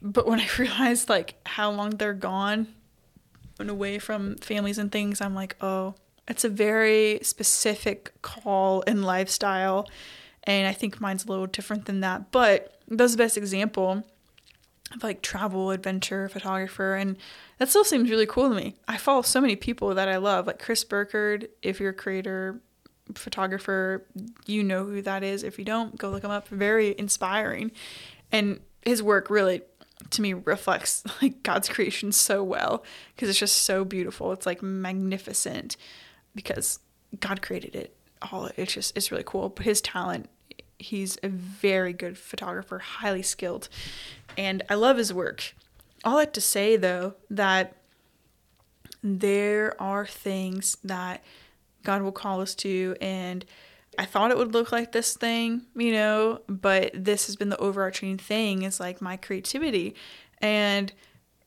but 0.00 0.26
when 0.26 0.40
I 0.40 0.48
realized 0.56 1.08
like 1.08 1.34
how 1.46 1.70
long 1.70 1.90
they're 1.90 2.14
gone 2.14 2.68
and 3.58 3.70
away 3.70 3.98
from 3.98 4.36
families 4.36 4.78
and 4.78 4.92
things, 4.92 5.20
I'm 5.20 5.34
like, 5.34 5.56
"Oh, 5.60 5.94
it's 6.28 6.44
a 6.44 6.48
very 6.48 7.18
specific 7.22 8.12
call 8.22 8.84
and 8.86 9.04
lifestyle." 9.04 9.88
And 10.44 10.68
I 10.68 10.72
think 10.72 11.00
mine's 11.00 11.24
a 11.24 11.28
little 11.28 11.46
different 11.46 11.86
than 11.86 12.00
that, 12.00 12.30
but 12.30 12.80
that's 12.86 13.12
the 13.12 13.18
best 13.18 13.36
example 13.36 14.04
of 14.94 15.02
like 15.02 15.22
travel 15.22 15.70
adventure 15.70 16.28
photographer 16.28 16.94
and 16.94 17.16
that 17.58 17.68
still 17.68 17.84
seems 17.84 18.10
really 18.10 18.26
cool 18.26 18.48
to 18.48 18.54
me. 18.54 18.74
I 18.86 18.96
follow 18.96 19.22
so 19.22 19.40
many 19.40 19.56
people 19.56 19.94
that 19.94 20.08
i 20.08 20.16
love 20.16 20.46
like 20.46 20.58
chris 20.58 20.84
burkard 20.84 21.48
if 21.62 21.80
you're 21.80 21.90
a 21.90 21.94
creator 21.94 22.60
photographer 23.14 24.04
you 24.46 24.62
know 24.62 24.84
who 24.84 25.02
that 25.02 25.22
is. 25.22 25.42
If 25.42 25.58
you 25.58 25.64
don't 25.64 25.96
go 25.96 26.10
look 26.10 26.24
him 26.24 26.30
up. 26.30 26.48
Very 26.48 26.94
inspiring. 26.98 27.70
And 28.32 28.60
his 28.84 29.02
work 29.02 29.30
really 29.30 29.62
to 30.10 30.22
me 30.22 30.32
reflects 30.32 31.02
like 31.22 31.42
god's 31.42 31.68
creation 31.68 32.12
so 32.12 32.42
well 32.42 32.84
because 33.14 33.28
it's 33.28 33.38
just 33.38 33.62
so 33.62 33.84
beautiful. 33.84 34.32
It's 34.32 34.46
like 34.46 34.62
magnificent 34.62 35.76
because 36.34 36.80
god 37.20 37.42
created 37.42 37.74
it 37.74 37.96
all. 38.32 38.50
It's 38.56 38.72
just 38.72 38.96
it's 38.96 39.10
really 39.10 39.24
cool. 39.24 39.48
But 39.48 39.64
his 39.64 39.80
talent 39.80 40.28
he's 40.78 41.18
a 41.22 41.28
very 41.28 41.92
good 41.92 42.16
photographer 42.16 42.78
highly 42.78 43.22
skilled 43.22 43.68
and 44.38 44.62
I 44.70 44.74
love 44.74 44.96
his 44.96 45.12
work. 45.12 45.54
All 46.04 46.18
that 46.18 46.32
to 46.34 46.40
say, 46.40 46.76
though, 46.76 47.14
that 47.28 47.74
there 49.02 49.80
are 49.82 50.06
things 50.06 50.76
that 50.84 51.22
God 51.82 52.02
will 52.02 52.12
call 52.12 52.40
us 52.40 52.54
to, 52.56 52.96
and 53.00 53.44
I 53.98 54.04
thought 54.04 54.30
it 54.30 54.38
would 54.38 54.52
look 54.52 54.70
like 54.70 54.92
this 54.92 55.16
thing, 55.16 55.62
you 55.74 55.92
know, 55.92 56.42
but 56.48 56.92
this 56.94 57.26
has 57.26 57.34
been 57.34 57.48
the 57.48 57.58
overarching 57.58 58.16
thing 58.16 58.62
is 58.62 58.78
like 58.78 59.02
my 59.02 59.16
creativity. 59.16 59.96
And 60.40 60.92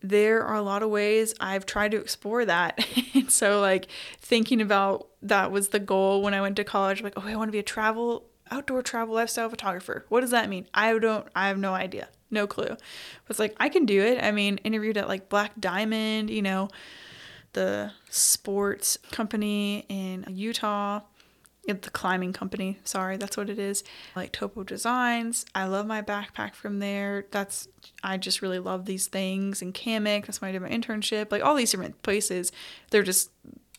there 0.02 0.44
are 0.44 0.56
a 0.56 0.62
lot 0.62 0.84
of 0.84 0.90
ways 0.90 1.34
I've 1.40 1.66
tried 1.66 1.92
to 1.92 1.98
explore 1.98 2.44
that. 2.44 2.86
and 3.14 3.32
so, 3.32 3.62
like, 3.62 3.88
thinking 4.20 4.62
about 4.62 5.08
that 5.22 5.50
was 5.50 5.70
the 5.70 5.80
goal 5.80 6.22
when 6.22 6.34
I 6.34 6.42
went 6.42 6.58
to 6.58 6.66
college, 6.66 7.02
like, 7.02 7.14
oh, 7.16 7.26
I 7.26 7.38
want 7.38 7.48
to 7.48 7.54
be 7.54 7.60
a 7.60 7.64
travel, 7.64 8.26
outdoor 8.52 8.82
travel 8.82 9.16
lifestyle 9.16 9.50
photographer. 9.50 10.06
What 10.10 10.22
does 10.22 10.32
that 10.32 10.50
mean? 10.50 10.68
I 10.74 10.98
don't, 11.00 11.28
I 11.36 11.48
have 11.48 11.58
no 11.58 11.74
idea 11.74 12.10
no 12.32 12.48
clue. 12.48 12.68
But 12.68 12.78
it's 13.30 13.40
like 13.40 13.56
I 13.60 13.70
can 13.70 13.86
do 13.86 14.02
it. 14.02 14.24
I 14.24 14.32
mean, 14.32 14.58
interviewed 14.64 14.98
at 14.98 15.08
like 15.08 15.30
Black 15.30 15.52
Diamond, 15.60 16.30
you 16.30 16.42
know, 16.42 16.70
the 17.54 17.92
sports 18.10 18.98
company 19.12 19.86
in 19.90 20.26
Utah. 20.30 21.02
The 21.68 21.76
climbing 21.92 22.34
company, 22.34 22.80
sorry, 22.84 23.18
that's 23.18 23.38
what 23.38 23.48
it 23.48 23.60
is. 23.60 23.84
Like 24.16 24.32
Topo 24.32 24.64
Designs. 24.64 25.46
I 25.54 25.66
love 25.66 25.86
my 25.86 26.02
backpack 26.02 26.56
from 26.56 26.80
there. 26.80 27.28
That's 27.30 27.68
I 28.04 28.18
just 28.18 28.42
really 28.42 28.58
love 28.58 28.86
these 28.86 29.06
things. 29.06 29.62
And 29.62 29.72
Kamek, 29.72 30.26
that's 30.26 30.42
why 30.42 30.50
I 30.50 30.54
did 30.54 30.64
my 30.64 30.70
internship. 30.70 31.32
Like 31.32 31.44
all 31.44 31.54
these 31.54 31.70
different 31.70 32.02
places, 32.02 32.52
they're 32.90 33.04
just 33.04 33.30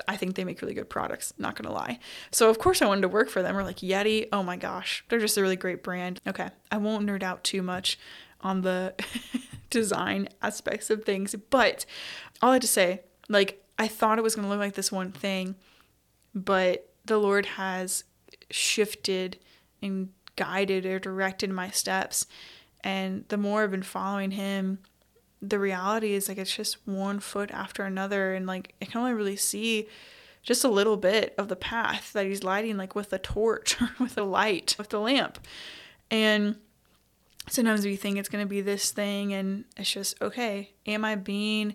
I 0.08 0.16
think 0.16 0.34
they 0.34 0.44
make 0.44 0.62
really 0.62 0.74
good 0.74 0.90
products, 0.90 1.32
not 1.38 1.56
gonna 1.56 1.74
lie. 1.74 1.98
So 2.30 2.50
of 2.50 2.58
course 2.58 2.82
I 2.82 2.86
wanted 2.86 3.02
to 3.02 3.08
work 3.08 3.28
for 3.28 3.42
them. 3.42 3.56
Or 3.56 3.62
like 3.62 3.78
Yeti, 3.78 4.28
oh 4.32 4.42
my 4.42 4.56
gosh, 4.56 5.04
they're 5.08 5.18
just 5.18 5.36
a 5.36 5.42
really 5.42 5.56
great 5.56 5.82
brand. 5.82 6.20
Okay, 6.26 6.50
I 6.70 6.76
won't 6.76 7.06
nerd 7.06 7.22
out 7.22 7.44
too 7.44 7.62
much 7.62 7.98
on 8.40 8.62
the 8.62 8.94
design 9.70 10.28
aspects 10.42 10.90
of 10.90 11.04
things. 11.04 11.34
But 11.50 11.84
all 12.40 12.50
I 12.50 12.54
had 12.54 12.62
to 12.62 12.68
say, 12.68 13.02
like, 13.28 13.64
I 13.78 13.88
thought 13.88 14.18
it 14.18 14.22
was 14.22 14.34
to 14.34 14.42
look 14.42 14.58
like 14.58 14.74
this 14.74 14.92
one 14.92 15.12
thing, 15.12 15.56
but 16.34 16.88
the 17.04 17.18
Lord 17.18 17.46
has 17.46 18.04
shifted 18.50 19.38
and 19.80 20.10
guided 20.36 20.86
or 20.86 20.98
directed 20.98 21.50
my 21.50 21.70
steps. 21.70 22.26
And 22.84 23.24
the 23.28 23.36
more 23.36 23.62
I've 23.62 23.70
been 23.70 23.82
following 23.82 24.32
Him, 24.32 24.78
the 25.42 25.58
reality 25.58 26.12
is 26.12 26.28
like 26.28 26.38
it's 26.38 26.54
just 26.54 26.78
one 26.86 27.18
foot 27.18 27.50
after 27.50 27.82
another. 27.82 28.32
And 28.32 28.46
like, 28.46 28.74
I 28.80 28.84
can 28.84 29.00
only 29.00 29.12
really 29.12 29.36
see 29.36 29.88
just 30.42 30.64
a 30.64 30.68
little 30.68 30.96
bit 30.96 31.34
of 31.36 31.48
the 31.48 31.56
path 31.56 32.12
that 32.12 32.26
He's 32.26 32.44
lighting, 32.44 32.76
like 32.76 32.94
with 32.94 33.12
a 33.12 33.18
torch 33.18 33.80
or 33.82 33.90
with 33.98 34.16
a 34.16 34.22
light, 34.22 34.76
with 34.78 34.90
the 34.90 35.00
lamp. 35.00 35.38
And 36.10 36.56
sometimes 37.48 37.84
we 37.84 37.96
think 37.96 38.16
it's 38.16 38.28
going 38.28 38.44
to 38.44 38.48
be 38.48 38.60
this 38.60 38.90
thing 38.90 39.32
and 39.32 39.64
it's 39.76 39.90
just 39.90 40.20
okay 40.22 40.70
am 40.86 41.04
i 41.04 41.14
being 41.14 41.74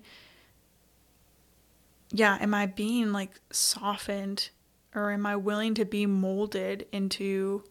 yeah 2.12 2.38
am 2.40 2.54
i 2.54 2.66
being 2.66 3.12
like 3.12 3.32
softened 3.52 4.50
or 4.96 5.12
am 5.12 5.26
i 5.26 5.36
willing 5.36 5.74
to 5.74 5.86
be 5.86 6.06
molded 6.06 6.86
into 6.92 7.64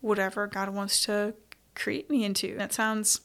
whatever 0.00 0.46
god 0.46 0.68
wants 0.68 1.04
to 1.04 1.32
create 1.74 2.10
me 2.10 2.24
into 2.24 2.56
that 2.56 2.72
sounds 2.72 3.20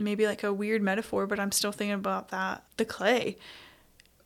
maybe 0.00 0.26
like 0.26 0.42
a 0.42 0.52
weird 0.52 0.82
metaphor 0.82 1.26
but 1.26 1.38
i'm 1.38 1.52
still 1.52 1.72
thinking 1.72 1.94
about 1.94 2.28
that. 2.28 2.64
The 2.76 2.84
clay. 2.84 3.36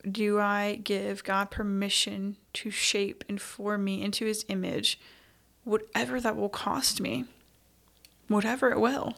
Do 0.09 0.39
i 0.39 0.79
give 0.83 1.23
god 1.23 1.51
permission 1.51 2.37
to 2.53 2.69
shape 2.71 3.23
and 3.27 3.41
form 3.41 3.83
me 3.83 4.01
into 4.01 4.25
his 4.25 4.45
image? 4.47 4.99
Whatever 5.63 6.21
that 6.21 6.35
will 6.35 6.49
cost 6.49 7.01
me. 7.01 7.25
Whatever 8.27 8.71
it 8.71 8.79
will. 8.79 9.15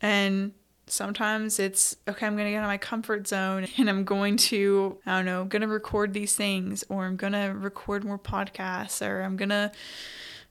And 0.00 0.52
sometimes 0.86 1.58
it's 1.58 1.96
okay, 2.08 2.26
I'm 2.26 2.34
going 2.34 2.46
to 2.46 2.50
get 2.52 2.58
out 2.58 2.64
of 2.64 2.68
my 2.68 2.78
comfort 2.78 3.26
zone 3.26 3.66
and 3.78 3.88
I'm 3.88 4.04
going 4.04 4.36
to, 4.36 4.98
I 5.06 5.16
don't 5.16 5.26
know, 5.26 5.42
I'm 5.42 5.48
going 5.48 5.62
to 5.62 5.68
record 5.68 6.12
these 6.12 6.34
things 6.34 6.84
or 6.88 7.06
I'm 7.06 7.16
going 7.16 7.32
to 7.32 7.54
record 7.56 8.04
more 8.04 8.18
podcasts 8.18 9.06
or 9.06 9.22
I'm 9.22 9.36
going 9.36 9.48
to 9.50 9.72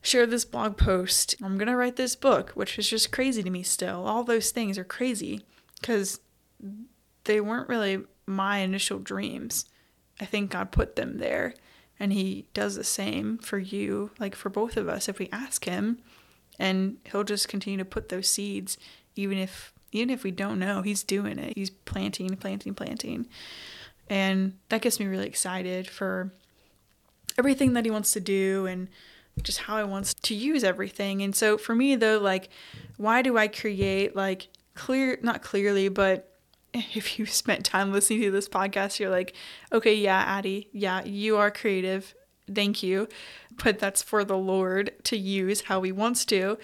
share 0.06 0.26
this 0.26 0.46
blog 0.46 0.78
post. 0.78 1.36
I'm 1.42 1.58
going 1.58 1.68
to 1.68 1.76
write 1.76 1.96
this 1.96 2.16
book, 2.16 2.52
which 2.52 2.78
is 2.78 2.90
just 2.90 3.12
crazy 3.12 3.44
to 3.44 3.50
me 3.50 3.64
still. 3.64 4.06
All 4.06 4.24
those 4.24 4.52
things 4.52 4.78
are 4.78 4.84
crazy 4.84 5.42
because 5.82 6.20
they 7.26 7.42
weren't 7.42 7.70
really 7.70 8.04
my 8.26 8.60
initial 8.60 9.00
dreams. 9.00 9.66
I 10.20 10.26
think 10.26 10.52
God 10.52 10.72
put 10.72 10.96
them 10.96 11.18
there 11.18 11.54
and 12.00 12.14
he 12.14 12.46
does 12.54 12.76
the 12.76 12.84
same 12.84 13.38
for 13.38 13.58
you, 13.58 14.12
like 14.20 14.36
for 14.36 14.50
both 14.50 14.78
of 14.78 14.88
us 14.88 15.10
if 15.10 15.20
we 15.20 15.30
ask 15.32 15.66
him 15.66 16.00
and 16.60 16.98
he'll 17.12 17.24
just 17.24 17.48
continue 17.48 17.78
to 17.78 17.86
put 17.86 18.10
those 18.10 18.28
seeds 18.28 18.78
even 19.16 19.38
if 19.38 19.74
even 19.92 20.10
if 20.10 20.24
we 20.24 20.32
don't 20.32 20.60
know 20.60 20.82
he's 20.82 21.04
doing 21.04 21.40
it 21.40 21.54
he's 21.56 21.70
planting 21.70 22.36
planting 22.36 22.74
planting 22.74 23.28
and 24.10 24.54
that 24.70 24.82
gets 24.82 25.00
me 25.00 25.06
really 25.06 25.28
excited 25.28 25.88
for 25.88 26.32
everything 27.38 27.74
that 27.74 27.86
he 27.86 27.92
wants 27.92 28.14
to 28.14 28.20
do 28.20 28.66
and 28.66 28.88
just 29.44 29.60
how 29.60 29.78
he 29.78 29.84
wants 29.84 30.14
to 30.14 30.34
use 30.34 30.64
everything 30.64 31.22
and 31.22 31.36
so 31.36 31.58
for 31.58 31.76
me 31.76 31.96
though 31.96 32.18
like 32.18 32.50
why 32.98 33.22
do 33.22 33.38
i 33.38 33.48
create 33.48 34.16
like 34.16 34.48
clear, 34.76 35.18
not 35.22 35.42
clearly, 35.42 35.90
but 35.90 36.38
if 36.74 37.18
you 37.18 37.26
spent 37.26 37.66
time 37.66 37.92
listening 37.92 38.22
to 38.22 38.32
this 38.32 38.48
podcast, 38.48 39.00
you're 39.00 39.10
like, 39.10 39.34
okay, 39.74 39.96
yeah, 39.96 40.24
Addie, 40.28 40.70
yeah, 40.72 41.04
you 41.04 41.38
are 41.38 41.50
creative. 41.50 42.14
Thank 42.54 42.84
you. 42.84 43.08
But 43.64 43.80
that's 43.80 44.04
for 44.04 44.24
the 44.24 44.38
Lord 44.38 44.92
to 45.06 45.18
use 45.18 45.62
how 45.62 45.82
He 45.82 45.92
wants 45.92 46.26
to. 46.26 46.60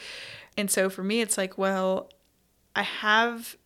And 0.57 0.69
so 0.69 0.89
for 0.89 1.03
me, 1.03 1.21
it's 1.21 1.37
like, 1.37 1.57
well, 1.57 2.11
I 2.75 2.83
have 2.83 3.57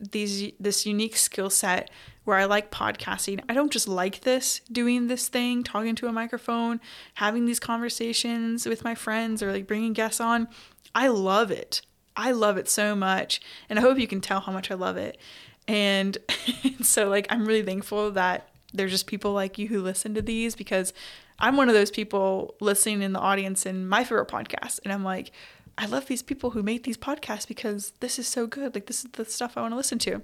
these 0.00 0.52
this 0.58 0.84
unique 0.84 1.16
skill 1.16 1.48
set 1.48 1.90
where 2.24 2.36
I 2.36 2.44
like 2.46 2.70
podcasting. 2.70 3.40
I 3.48 3.54
don't 3.54 3.72
just 3.72 3.88
like 3.88 4.22
this, 4.22 4.60
doing 4.70 5.06
this 5.06 5.28
thing, 5.28 5.62
talking 5.62 5.94
to 5.96 6.06
a 6.06 6.12
microphone, 6.12 6.80
having 7.14 7.46
these 7.46 7.60
conversations 7.60 8.66
with 8.66 8.84
my 8.84 8.94
friends 8.94 9.42
or 9.42 9.52
like 9.52 9.66
bringing 9.66 9.92
guests 9.92 10.20
on. 10.20 10.48
I 10.94 11.08
love 11.08 11.50
it. 11.50 11.82
I 12.16 12.30
love 12.30 12.56
it 12.56 12.68
so 12.68 12.94
much. 12.94 13.40
And 13.68 13.78
I 13.78 13.82
hope 13.82 13.98
you 13.98 14.06
can 14.06 14.20
tell 14.20 14.40
how 14.40 14.52
much 14.52 14.70
I 14.70 14.74
love 14.74 14.96
it. 14.96 15.18
And 15.66 16.16
so, 16.82 17.08
like, 17.08 17.26
I'm 17.30 17.46
really 17.46 17.62
thankful 17.62 18.10
that 18.12 18.48
there's 18.72 18.90
just 18.90 19.06
people 19.06 19.32
like 19.32 19.58
you 19.58 19.68
who 19.68 19.80
listen 19.80 20.14
to 20.14 20.22
these 20.22 20.54
because 20.54 20.92
I'm 21.38 21.56
one 21.56 21.68
of 21.68 21.74
those 21.74 21.90
people 21.90 22.54
listening 22.60 23.02
in 23.02 23.12
the 23.12 23.20
audience 23.20 23.66
in 23.66 23.88
my 23.88 24.04
favorite 24.04 24.28
podcast. 24.28 24.80
And 24.84 24.92
I'm 24.92 25.04
like, 25.04 25.32
I 25.76 25.86
love 25.86 26.06
these 26.06 26.22
people 26.22 26.50
who 26.50 26.62
make 26.62 26.84
these 26.84 26.96
podcasts 26.96 27.48
because 27.48 27.92
this 28.00 28.18
is 28.18 28.28
so 28.28 28.46
good. 28.46 28.74
Like, 28.74 28.86
this 28.86 29.04
is 29.04 29.10
the 29.12 29.24
stuff 29.24 29.56
I 29.56 29.62
want 29.62 29.72
to 29.72 29.76
listen 29.76 29.98
to. 30.00 30.22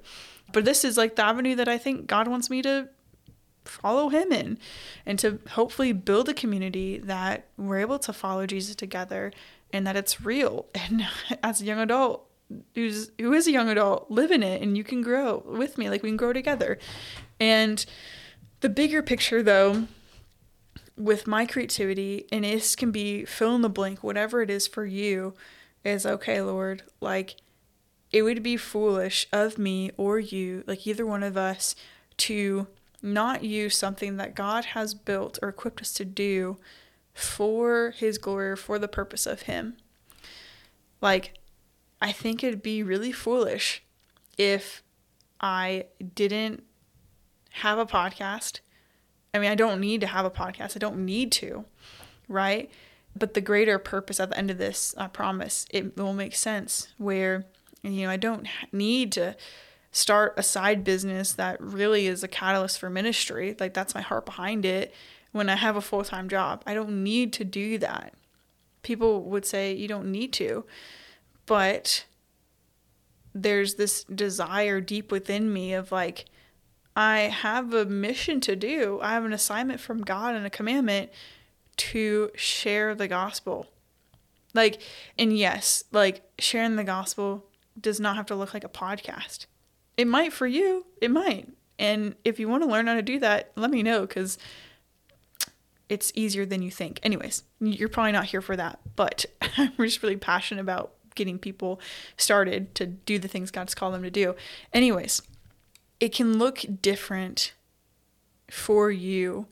But 0.52 0.64
this 0.64 0.84
is 0.84 0.96
like 0.96 1.16
the 1.16 1.24
avenue 1.24 1.56
that 1.56 1.68
I 1.68 1.78
think 1.78 2.06
God 2.06 2.28
wants 2.28 2.50
me 2.50 2.62
to 2.62 2.88
follow 3.64 4.08
Him 4.08 4.32
in 4.32 4.58
and 5.04 5.18
to 5.18 5.38
hopefully 5.50 5.92
build 5.92 6.28
a 6.28 6.34
community 6.34 6.98
that 6.98 7.46
we're 7.56 7.78
able 7.78 7.98
to 8.00 8.12
follow 8.12 8.46
Jesus 8.46 8.76
together 8.76 9.32
and 9.72 9.86
that 9.86 9.96
it's 9.96 10.20
real. 10.20 10.66
And 10.74 11.06
as 11.42 11.60
a 11.60 11.64
young 11.64 11.78
adult, 11.78 12.26
who's 12.74 13.10
who 13.18 13.32
is 13.32 13.46
a 13.46 13.52
young 13.52 13.68
adult, 13.68 14.10
live 14.10 14.30
in 14.30 14.42
it 14.42 14.62
and 14.62 14.76
you 14.76 14.84
can 14.84 15.02
grow 15.02 15.42
with 15.46 15.78
me. 15.78 15.88
Like 15.88 16.02
we 16.02 16.10
can 16.10 16.16
grow 16.16 16.32
together. 16.32 16.78
And 17.38 17.84
the 18.60 18.68
bigger 18.68 19.02
picture 19.02 19.42
though, 19.42 19.86
with 21.00 21.26
my 21.26 21.46
creativity, 21.46 22.26
and 22.30 22.44
this 22.44 22.76
can 22.76 22.90
be 22.90 23.24
fill 23.24 23.54
in 23.56 23.62
the 23.62 23.68
blank, 23.68 24.02
whatever 24.02 24.42
it 24.42 24.50
is 24.50 24.66
for 24.66 24.84
you, 24.84 25.34
is 25.84 26.04
okay, 26.04 26.42
Lord, 26.42 26.82
like 27.00 27.36
it 28.12 28.22
would 28.22 28.42
be 28.42 28.56
foolish 28.56 29.26
of 29.32 29.58
me 29.58 29.90
or 29.96 30.18
you, 30.18 30.62
like 30.66 30.86
either 30.86 31.06
one 31.06 31.22
of 31.22 31.36
us, 31.36 31.74
to 32.18 32.66
not 33.02 33.42
use 33.42 33.76
something 33.76 34.16
that 34.16 34.34
God 34.34 34.66
has 34.66 34.92
built 34.92 35.38
or 35.40 35.48
equipped 35.48 35.80
us 35.80 35.92
to 35.94 36.04
do 36.04 36.58
for 37.14 37.94
His 37.96 38.18
glory, 38.18 38.50
or 38.50 38.56
for 38.56 38.78
the 38.78 38.88
purpose 38.88 39.26
of 39.26 39.42
Him. 39.42 39.76
Like, 41.00 41.34
I 42.00 42.12
think 42.12 42.44
it'd 42.44 42.62
be 42.62 42.82
really 42.82 43.12
foolish 43.12 43.82
if 44.36 44.82
I 45.40 45.86
didn't 46.14 46.62
have 47.50 47.78
a 47.78 47.86
podcast. 47.86 48.60
I 49.32 49.38
mean, 49.38 49.50
I 49.50 49.54
don't 49.54 49.80
need 49.80 50.00
to 50.00 50.06
have 50.06 50.24
a 50.24 50.30
podcast, 50.30 50.76
I 50.76 50.78
don't 50.78 51.04
need 51.04 51.32
to, 51.32 51.64
right? 52.28 52.70
But 53.16 53.34
the 53.34 53.40
greater 53.40 53.78
purpose 53.78 54.20
at 54.20 54.30
the 54.30 54.38
end 54.38 54.50
of 54.50 54.58
this, 54.58 54.94
I 54.96 55.08
promise, 55.08 55.66
it 55.70 55.96
will 55.96 56.12
make 56.12 56.34
sense 56.34 56.88
where, 56.98 57.44
you 57.82 58.02
know, 58.02 58.10
I 58.10 58.16
don't 58.16 58.46
need 58.72 59.12
to 59.12 59.36
start 59.92 60.34
a 60.36 60.42
side 60.42 60.84
business 60.84 61.32
that 61.32 61.60
really 61.60 62.06
is 62.06 62.22
a 62.22 62.28
catalyst 62.28 62.78
for 62.78 62.88
ministry. 62.90 63.56
Like, 63.58 63.74
that's 63.74 63.94
my 63.94 64.00
heart 64.00 64.26
behind 64.26 64.64
it 64.64 64.94
when 65.32 65.48
I 65.48 65.56
have 65.56 65.76
a 65.76 65.80
full 65.80 66.04
time 66.04 66.28
job. 66.28 66.62
I 66.66 66.74
don't 66.74 67.02
need 67.02 67.32
to 67.34 67.44
do 67.44 67.78
that. 67.78 68.14
People 68.82 69.24
would 69.24 69.44
say 69.44 69.72
you 69.72 69.88
don't 69.88 70.10
need 70.10 70.32
to, 70.34 70.64
but 71.46 72.04
there's 73.34 73.74
this 73.74 74.04
desire 74.04 74.80
deep 74.80 75.12
within 75.12 75.52
me 75.52 75.74
of 75.74 75.92
like, 75.92 76.26
I 76.96 77.20
have 77.20 77.72
a 77.72 77.84
mission 77.84 78.40
to 78.42 78.56
do. 78.56 78.98
I 79.02 79.12
have 79.12 79.24
an 79.24 79.32
assignment 79.32 79.80
from 79.80 80.02
God 80.02 80.34
and 80.34 80.44
a 80.44 80.50
commandment 80.50 81.10
to 81.76 82.30
share 82.34 82.94
the 82.94 83.08
gospel. 83.08 83.68
Like, 84.54 84.82
and 85.18 85.36
yes, 85.36 85.84
like 85.92 86.22
sharing 86.38 86.76
the 86.76 86.84
gospel 86.84 87.46
does 87.80 88.00
not 88.00 88.16
have 88.16 88.26
to 88.26 88.34
look 88.34 88.52
like 88.52 88.64
a 88.64 88.68
podcast. 88.68 89.46
It 89.96 90.06
might 90.06 90.32
for 90.32 90.46
you, 90.46 90.86
it 91.00 91.10
might. 91.10 91.48
And 91.78 92.14
if 92.24 92.38
you 92.38 92.48
want 92.48 92.62
to 92.62 92.68
learn 92.68 92.86
how 92.86 92.94
to 92.94 93.02
do 93.02 93.18
that, 93.20 93.52
let 93.56 93.70
me 93.70 93.82
know 93.82 94.02
because 94.02 94.38
it's 95.88 96.12
easier 96.14 96.44
than 96.44 96.62
you 96.62 96.70
think. 96.70 97.00
Anyways, 97.02 97.44
you're 97.60 97.88
probably 97.88 98.12
not 98.12 98.26
here 98.26 98.42
for 98.42 98.56
that, 98.56 98.80
but 98.96 99.24
I'm 99.56 99.72
just 99.78 100.02
really 100.02 100.16
passionate 100.16 100.60
about 100.60 100.92
getting 101.14 101.38
people 101.38 101.80
started 102.16 102.74
to 102.76 102.86
do 102.86 103.18
the 103.18 103.28
things 103.28 103.50
God's 103.50 103.74
called 103.74 103.94
them 103.94 104.02
to 104.02 104.10
do. 104.10 104.34
Anyways, 104.72 105.22
it 106.00 106.14
can 106.14 106.38
look 106.38 106.64
different 106.80 107.52
for 108.50 108.90
you 108.90 109.46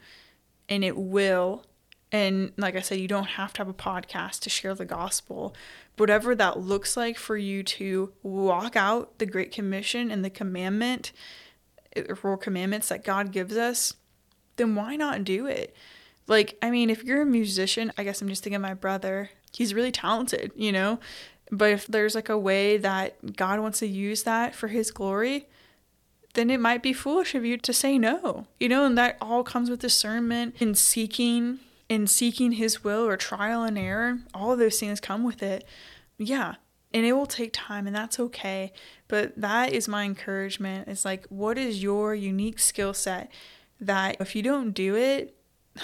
and 0.69 0.83
it 0.83 0.97
will. 0.97 1.65
And 2.11 2.53
like 2.57 2.75
I 2.75 2.81
said, 2.81 2.99
you 2.99 3.09
don't 3.09 3.25
have 3.25 3.53
to 3.55 3.59
have 3.59 3.69
a 3.69 3.75
podcast 3.75 4.41
to 4.41 4.51
share 4.51 4.75
the 4.75 4.87
gospel. 4.87 5.55
Whatever 5.99 6.35
that 6.35 6.59
looks 6.59 6.97
like 6.97 7.19
for 7.19 7.37
you 7.37 7.63
to 7.63 8.13
walk 8.23 8.77
out 8.77 9.19
the 9.19 9.27
Great 9.27 9.53
Commission 9.53 10.11
and 10.11 10.25
the 10.25 10.31
commandment, 10.31 11.13
eh, 11.95 12.05
or 12.23 12.37
commandments 12.39 12.89
that 12.89 13.05
God 13.05 13.31
gives 13.31 13.57
us, 13.57 13.95
then 14.57 14.75
why 14.75 14.97
not 14.97 15.25
do 15.25 15.47
it? 15.47 15.77
Like, 16.27 16.57
I 16.63 16.71
mean, 16.71 16.91
if 16.91 17.05
you're 17.05 17.23
a 17.23 17.27
musician, 17.27 17.93
I 17.99 18.05
guess 18.05 18.23
I'm 18.23 18.29
just 18.29 18.43
thinking 18.43 18.61
my 18.61 18.75
brother. 18.75 19.31
He's 19.53 19.75
really 19.75 19.93
talented, 19.93 20.53
you 20.55 20.73
know? 20.73 21.01
But 21.51 21.73
if 21.73 21.87
there's 21.87 22.15
like 22.15 22.29
a 22.29 22.39
way 22.39 22.77
that 22.79 23.37
God 23.37 23.61
wants 23.61 23.79
to 23.81 23.87
use 23.87 24.23
that 24.25 24.55
for 24.55 24.69
his 24.69 24.91
glory, 24.91 25.49
then 26.39 26.51
it 26.51 26.61
might 26.61 26.83
be 26.83 26.93
foolish 26.93 27.35
of 27.35 27.45
you 27.45 27.59
to 27.59 27.73
say 27.73 27.99
no. 27.99 28.47
You 28.61 28.69
know, 28.69 28.85
and 28.85 28.97
that 28.97 29.19
all 29.21 29.43
comes 29.43 29.69
with 29.69 29.81
discernment 29.81 30.55
and 30.61 30.79
seeking 30.79 31.59
and 31.91 32.09
seeking 32.09 32.53
his 32.53 32.85
will 32.85 33.05
or 33.07 33.17
trial 33.17 33.65
and 33.65 33.77
error. 33.77 34.21
All 34.33 34.53
of 34.53 34.61
those 34.61 34.79
things 34.79 35.01
come 35.01 35.25
with 35.25 35.43
it. 35.43 35.65
Yeah. 36.17 36.55
And 36.95 37.05
it 37.05 37.15
will 37.15 37.27
take 37.27 37.51
time 37.53 37.87
and 37.87 37.97
that's 37.97 38.21
okay. 38.21 38.73
But 39.09 39.39
that 39.41 39.73
is 39.73 39.89
my 39.89 40.05
encouragement. 40.05 40.87
It's 40.87 41.05
like, 41.05 41.27
what 41.27 41.59
is 41.59 41.83
your 41.83 42.15
unique 42.15 42.61
skill 42.61 42.95
set 42.95 43.33
that 43.81 44.17
if 44.21 44.37
you 44.37 44.43
don't 44.43 44.71
do 44.71 44.97
it, 44.97 45.35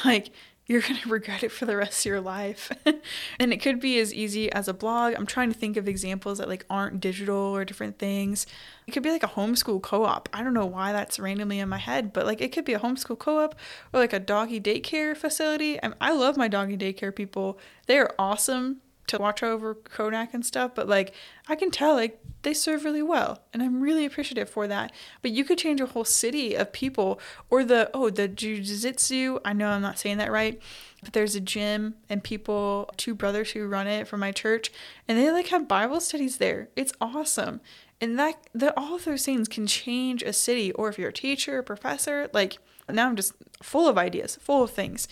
like 0.05 0.31
you're 0.67 0.81
going 0.81 0.97
to 1.03 1.09
regret 1.09 1.43
it 1.43 1.53
for 1.53 1.67
the 1.67 1.77
rest 1.77 2.05
of 2.05 2.11
your 2.11 2.21
life. 2.21 2.71
and 3.39 3.53
it 3.53 3.59
could 3.59 3.81
be 3.81 3.99
as 3.99 4.13
easy 4.15 4.51
as 4.53 4.69
a 4.69 4.75
blog. 4.75 5.15
I'm 5.15 5.27
trying 5.27 5.53
to 5.53 5.59
think 5.59 5.77
of 5.77 5.89
examples 5.89 6.39
that 6.39 6.49
like 6.49 6.65
aren't 6.71 7.01
digital 7.01 7.37
or 7.37 7.65
different 7.65 7.99
things. 7.99 8.47
It 8.87 8.93
could 8.93 9.03
be 9.03 9.11
like 9.11 9.23
a 9.23 9.29
homeschool 9.29 9.83
co-op. 9.83 10.29
I 10.33 10.43
don't 10.43 10.55
know 10.55 10.67
why 10.67 10.93
that's 10.93 11.19
randomly 11.19 11.59
in 11.59 11.69
my 11.69 11.79
head, 11.79 12.13
but 12.13 12.27
like 12.27 12.41
it 12.41 12.53
could 12.53 12.65
be 12.65 12.75
a 12.75 12.81
homeschool 12.81 13.19
co-op 13.19 13.55
or 13.93 14.01
like 14.01 14.13
a 14.13 14.21
doggy 14.21 14.61
daycare 14.61 15.17
facility. 15.17 15.83
I, 15.83 15.93
I 16.01 16.13
love 16.13 16.37
my 16.37 16.49
doggy 16.49 16.77
daycare 16.77 17.15
people. 17.15 17.59
They 17.87 17.99
are 17.99 18.15
awesome 18.19 18.81
to 19.07 19.19
watch 19.19 19.43
over 19.43 19.75
Kodak 19.75 20.33
and 20.35 20.45
stuff, 20.45 20.73
but 20.75 20.89
like 20.89 21.13
I 21.49 21.55
can 21.55 21.71
tell 21.71 21.95
like 21.95 22.21
they 22.43 22.55
serve 22.55 22.85
really 22.85 23.03
well 23.03 23.43
and 23.53 23.63
I'm 23.63 23.81
really 23.81 24.05
appreciative 24.05 24.49
for 24.49 24.67
that. 24.67 24.93
But 25.23 25.33
you 25.33 25.45
could 25.45 25.59
change 25.59 25.81
a 25.81 25.87
whole 25.87 26.05
city 26.05 26.55
of 26.55 26.73
people 26.73 27.21
or 27.51 27.65
the 27.65 27.91
oh 27.93 28.11
the 28.11 28.29
jiu-jitsu, 28.29 29.41
I 29.45 29.53
know 29.53 29.69
I'm 29.69 29.83
not 29.83 29.99
saying 29.99 30.19
that 30.19 30.33
right, 30.33 30.61
but 31.03 31.13
there's 31.13 31.35
a 31.35 31.41
gym 31.41 31.97
and 32.09 32.23
people, 32.23 32.91
two 32.97 33.15
brothers 33.15 33.51
who 33.53 33.67
run 33.67 33.87
it 33.87 34.09
from 34.09 34.21
my 34.21 34.33
church 34.33 34.73
and 35.07 35.19
they 35.19 35.31
like 35.31 35.49
have 35.49 35.69
Bible 35.69 36.01
studies 36.01 36.39
there. 36.39 36.69
It's 36.77 36.93
awesome. 37.01 37.61
And 38.01 38.19
that 38.19 38.37
that 38.55 38.75
all 38.77 38.95
of 38.95 39.05
those 39.05 39.25
things 39.25 39.49
can 39.49 39.67
change 39.67 40.23
a 40.23 40.33
city 40.33 40.73
or 40.73 40.89
if 40.89 40.99
you're 40.99 41.11
a 41.11 41.13
teacher, 41.13 41.59
a 41.59 41.63
professor, 41.63 42.29
like 42.33 42.59
now 42.89 43.07
I'm 43.07 43.17
just 43.17 43.33
full 43.63 43.89
of 43.89 43.97
ideas, 43.97 44.37
full 44.37 44.63
of 44.63 44.71
things. 44.71 45.09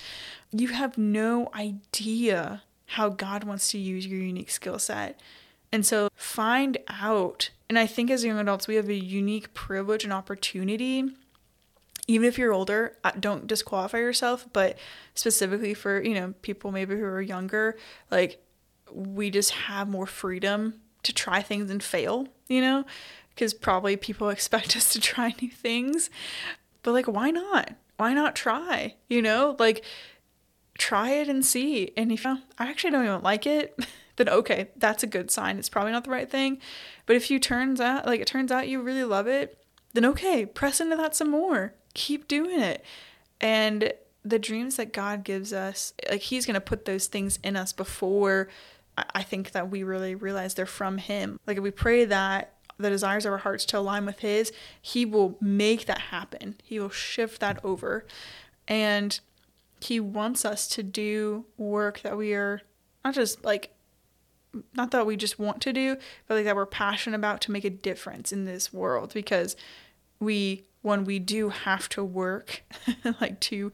You 0.50 0.68
have 0.68 0.98
no 0.98 1.48
idea 1.54 2.62
how 2.92 3.08
God 3.08 3.44
wants 3.44 3.70
to 3.70 3.78
use 3.78 4.06
your 4.06 4.20
unique 4.20 4.50
skill 4.50 4.78
set. 4.78 5.18
And 5.72 5.86
so 5.86 6.10
find 6.14 6.76
out. 6.88 7.50
And 7.68 7.78
I 7.78 7.86
think 7.86 8.10
as 8.10 8.22
young 8.22 8.38
adults, 8.38 8.68
we 8.68 8.74
have 8.74 8.88
a 8.88 8.94
unique 8.94 9.54
privilege 9.54 10.04
and 10.04 10.12
opportunity. 10.12 11.10
Even 12.06 12.28
if 12.28 12.36
you're 12.36 12.52
older, 12.52 12.96
uh, 13.02 13.12
don't 13.18 13.46
disqualify 13.46 13.98
yourself, 13.98 14.46
but 14.52 14.76
specifically 15.14 15.72
for, 15.72 16.02
you 16.02 16.14
know, 16.14 16.34
people 16.42 16.70
maybe 16.70 16.96
who 16.96 17.04
are 17.04 17.22
younger, 17.22 17.78
like 18.10 18.44
we 18.92 19.30
just 19.30 19.52
have 19.52 19.88
more 19.88 20.06
freedom 20.06 20.74
to 21.04 21.14
try 21.14 21.40
things 21.40 21.70
and 21.70 21.82
fail, 21.82 22.28
you 22.48 22.60
know? 22.60 22.84
Because 23.30 23.54
probably 23.54 23.96
people 23.96 24.28
expect 24.30 24.76
us 24.76 24.92
to 24.92 25.00
try 25.00 25.34
new 25.40 25.50
things. 25.50 26.10
But 26.82 26.92
like, 26.92 27.06
why 27.06 27.30
not? 27.30 27.72
Why 27.96 28.12
not 28.12 28.34
try? 28.34 28.96
You 29.08 29.22
know, 29.22 29.56
like 29.58 29.82
try 30.78 31.10
it 31.10 31.28
and 31.28 31.44
see. 31.44 31.92
And 31.96 32.10
if 32.12 32.24
you 32.24 32.38
I 32.58 32.68
actually 32.68 32.90
don't 32.90 33.04
even 33.04 33.22
like 33.22 33.46
it, 33.46 33.78
then 34.16 34.28
okay, 34.28 34.68
that's 34.76 35.02
a 35.02 35.06
good 35.08 35.30
sign. 35.30 35.58
It's 35.58 35.68
probably 35.68 35.92
not 35.92 36.04
the 36.04 36.10
right 36.10 36.30
thing. 36.30 36.58
But 37.06 37.16
if 37.16 37.30
you 37.30 37.38
turns 37.38 37.80
out 37.80 38.06
like 38.06 38.20
it 38.20 38.26
turns 38.26 38.52
out 38.52 38.68
you 38.68 38.80
really 38.80 39.04
love 39.04 39.26
it, 39.26 39.58
then 39.92 40.04
okay, 40.06 40.46
press 40.46 40.80
into 40.80 40.96
that 40.96 41.14
some 41.14 41.30
more. 41.30 41.74
Keep 41.94 42.28
doing 42.28 42.60
it. 42.60 42.84
And 43.40 43.92
the 44.24 44.38
dreams 44.38 44.76
that 44.76 44.92
God 44.92 45.24
gives 45.24 45.52
us, 45.52 45.92
like 46.08 46.22
He's 46.22 46.46
gonna 46.46 46.60
put 46.60 46.84
those 46.84 47.06
things 47.06 47.38
in 47.42 47.56
us 47.56 47.72
before 47.72 48.48
I 49.14 49.22
think 49.22 49.52
that 49.52 49.70
we 49.70 49.82
really 49.82 50.14
realize 50.14 50.54
they're 50.54 50.66
from 50.66 50.98
Him. 50.98 51.38
Like 51.46 51.56
if 51.56 51.62
we 51.62 51.70
pray 51.70 52.04
that 52.04 52.54
the 52.78 52.90
desires 52.90 53.24
of 53.24 53.32
our 53.32 53.38
hearts 53.38 53.64
to 53.66 53.78
align 53.78 54.06
with 54.06 54.20
His, 54.20 54.52
He 54.80 55.04
will 55.04 55.36
make 55.40 55.86
that 55.86 55.98
happen. 55.98 56.56
He 56.62 56.78
will 56.78 56.90
shift 56.90 57.40
that 57.40 57.62
over. 57.64 58.06
And 58.68 59.18
He 59.82 60.00
wants 60.00 60.44
us 60.44 60.66
to 60.68 60.82
do 60.82 61.46
work 61.56 62.00
that 62.00 62.16
we 62.16 62.34
are 62.34 62.62
not 63.04 63.14
just 63.14 63.44
like, 63.44 63.74
not 64.74 64.90
that 64.90 65.06
we 65.06 65.16
just 65.16 65.38
want 65.38 65.60
to 65.62 65.72
do, 65.72 65.96
but 66.26 66.34
like 66.34 66.44
that 66.44 66.56
we're 66.56 66.66
passionate 66.66 67.16
about 67.16 67.40
to 67.42 67.52
make 67.52 67.64
a 67.64 67.70
difference 67.70 68.32
in 68.32 68.44
this 68.44 68.72
world 68.72 69.12
because 69.14 69.56
we 70.20 70.64
when 70.82 71.04
we 71.04 71.18
do 71.20 71.48
have 71.48 71.88
to 71.88 72.04
work 72.04 72.64
like 73.20 73.38
to 73.40 73.70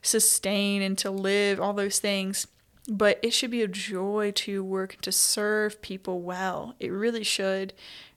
sustain 0.00 0.80
and 0.80 0.96
to 0.96 1.10
live 1.10 1.60
all 1.60 1.72
those 1.72 1.98
things 1.98 2.46
but 2.88 3.18
it 3.22 3.32
should 3.32 3.50
be 3.50 3.62
a 3.62 3.68
joy 3.68 4.32
to 4.34 4.64
work 4.64 5.00
to 5.02 5.12
serve 5.12 5.82
people 5.82 6.20
well. 6.20 6.74
It 6.80 6.90
really 6.90 7.24
should. 7.24 7.72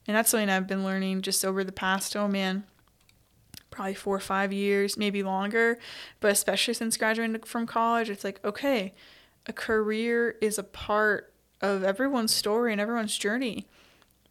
And 0.07 0.15
that's 0.15 0.29
something 0.29 0.49
I've 0.49 0.67
been 0.67 0.83
learning 0.83 1.21
just 1.21 1.45
over 1.45 1.63
the 1.63 1.71
past, 1.71 2.15
oh 2.15 2.27
man, 2.27 2.63
probably 3.75 3.93
four 3.93 4.15
or 4.15 4.21
five 4.21 4.53
years, 4.53 4.97
maybe 4.97 5.21
longer. 5.21 5.77
But 6.21 6.31
especially 6.31 6.73
since 6.73 6.95
graduating 6.95 7.41
from 7.41 7.67
college, 7.67 8.09
it's 8.09 8.23
like, 8.23 8.43
okay, 8.45 8.93
a 9.45 9.53
career 9.53 10.37
is 10.41 10.57
a 10.57 10.63
part 10.63 11.33
of 11.61 11.83
everyone's 11.83 12.33
story 12.33 12.71
and 12.71 12.79
everyone's 12.79 13.17
journey. 13.17 13.67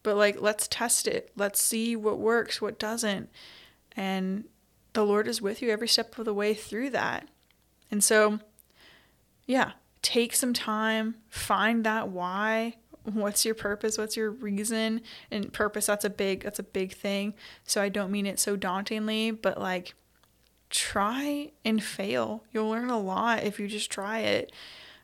But 0.02 0.16
like, 0.16 0.40
let's 0.40 0.66
test 0.66 1.06
it. 1.06 1.30
Let's 1.36 1.60
see 1.60 1.94
what 1.94 2.18
works, 2.18 2.60
what 2.60 2.78
doesn't. 2.78 3.28
And 3.96 4.44
the 4.94 5.04
Lord 5.04 5.28
is 5.28 5.42
with 5.42 5.60
you 5.60 5.70
every 5.70 5.88
step 5.88 6.18
of 6.18 6.24
the 6.24 6.34
way 6.34 6.54
through 6.54 6.90
that. 6.90 7.28
And 7.90 8.02
so, 8.02 8.40
yeah, 9.46 9.72
take 10.00 10.34
some 10.34 10.54
time, 10.54 11.16
find 11.28 11.84
that 11.84 12.08
why. 12.08 12.76
What's 13.04 13.44
your 13.44 13.54
purpose? 13.54 13.98
What's 13.98 14.16
your 14.16 14.30
reason? 14.30 15.02
And 15.30 15.52
purpose, 15.52 15.86
that's 15.86 16.04
a 16.04 16.10
big 16.10 16.42
that's 16.42 16.58
a 16.58 16.64
big 16.64 16.94
thing. 16.94 17.34
So 17.64 17.82
I 17.82 17.88
don't 17.88 18.10
mean 18.10 18.26
it 18.26 18.38
so 18.40 18.56
dauntingly, 18.56 19.30
but 19.30 19.60
like 19.60 19.94
try 20.70 21.52
and 21.64 21.82
fail. 21.82 22.44
You'll 22.52 22.70
learn 22.70 22.90
a 22.90 22.98
lot 22.98 23.44
if 23.44 23.60
you 23.60 23.68
just 23.68 23.90
try 23.90 24.20
it. 24.20 24.52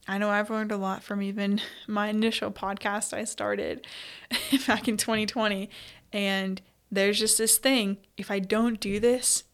I 0.09 0.19
know 0.19 0.31
I've 0.31 0.51
learned 0.51 0.73
a 0.73 0.77
lot 0.77 1.03
from 1.03 1.23
even 1.23 1.61
my 1.87 2.09
initial 2.09 2.51
podcast 2.51 3.13
I 3.13 3.25
started 3.25 3.87
back 4.67 4.89
in 4.89 4.97
2020. 4.97 5.69
And 6.13 6.61
there's 6.91 7.19
just 7.19 7.39
this 7.39 7.59
thing 7.59 7.99
if 8.17 8.31
I 8.31 8.39
don't 8.39 8.81
do 8.81 8.99
this, 8.99 9.45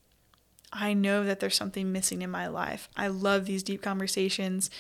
I 0.73 0.95
know 0.95 1.25
that 1.25 1.41
there's 1.41 1.55
something 1.55 1.93
missing 1.93 2.23
in 2.23 2.31
my 2.31 2.47
life. 2.47 2.89
I 2.97 3.09
love 3.09 3.45
these 3.45 3.63
deep 3.63 3.83
conversations 3.83 4.71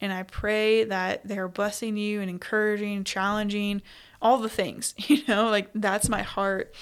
and 0.00 0.12
I 0.12 0.22
pray 0.24 0.84
that 0.84 1.26
they're 1.26 1.48
blessing 1.48 1.96
you 1.96 2.20
and 2.20 2.28
encouraging, 2.28 3.04
challenging, 3.04 3.82
all 4.20 4.38
the 4.38 4.48
things, 4.48 4.94
you 4.98 5.22
know, 5.28 5.48
like 5.48 5.70
that's 5.74 6.08
my 6.08 6.22
heart. 6.22 6.74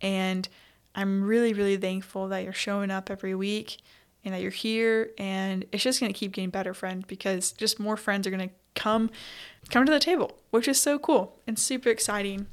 And 0.00 0.48
I'm 0.94 1.22
really, 1.22 1.52
really 1.52 1.76
thankful 1.76 2.28
that 2.28 2.44
you're 2.44 2.52
showing 2.52 2.90
up 2.90 3.10
every 3.10 3.34
week 3.34 3.78
and 4.24 4.34
that 4.34 4.42
you're 4.42 4.50
here. 4.50 5.10
And 5.18 5.64
it's 5.72 5.82
just 5.82 6.00
going 6.00 6.12
to 6.12 6.18
keep 6.18 6.32
getting 6.32 6.50
better, 6.50 6.74
friend, 6.74 7.06
because 7.06 7.52
just 7.52 7.78
more 7.80 7.96
friends 7.96 8.26
are 8.26 8.30
going 8.30 8.48
to 8.48 8.54
come 8.74 9.10
come 9.68 9.84
to 9.84 9.92
the 9.92 10.00
table, 10.00 10.38
which 10.50 10.68
is 10.68 10.80
so 10.80 10.98
cool 10.98 11.38
and 11.46 11.58
super 11.58 11.88
exciting. 11.88 12.46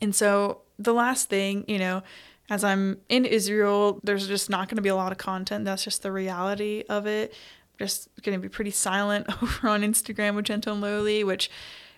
And 0.00 0.14
so 0.14 0.62
the 0.78 0.92
last 0.92 1.28
thing, 1.28 1.64
you 1.68 1.78
know, 1.78 2.02
as 2.50 2.64
I'm 2.64 2.98
in 3.08 3.24
Israel, 3.24 4.00
there's 4.02 4.26
just 4.26 4.48
not 4.48 4.68
going 4.68 4.76
to 4.76 4.82
be 4.82 4.88
a 4.88 4.96
lot 4.96 5.12
of 5.12 5.18
content. 5.18 5.64
That's 5.64 5.84
just 5.84 6.02
the 6.02 6.12
reality 6.12 6.84
of 6.88 7.06
it 7.06 7.34
just 7.78 8.08
going 8.22 8.36
to 8.36 8.42
be 8.42 8.48
pretty 8.48 8.70
silent 8.70 9.26
over 9.42 9.68
on 9.68 9.82
Instagram 9.82 10.34
with 10.34 10.46
Gentle 10.46 10.74
and 10.74 10.82
Lowly, 10.82 11.24
which 11.24 11.50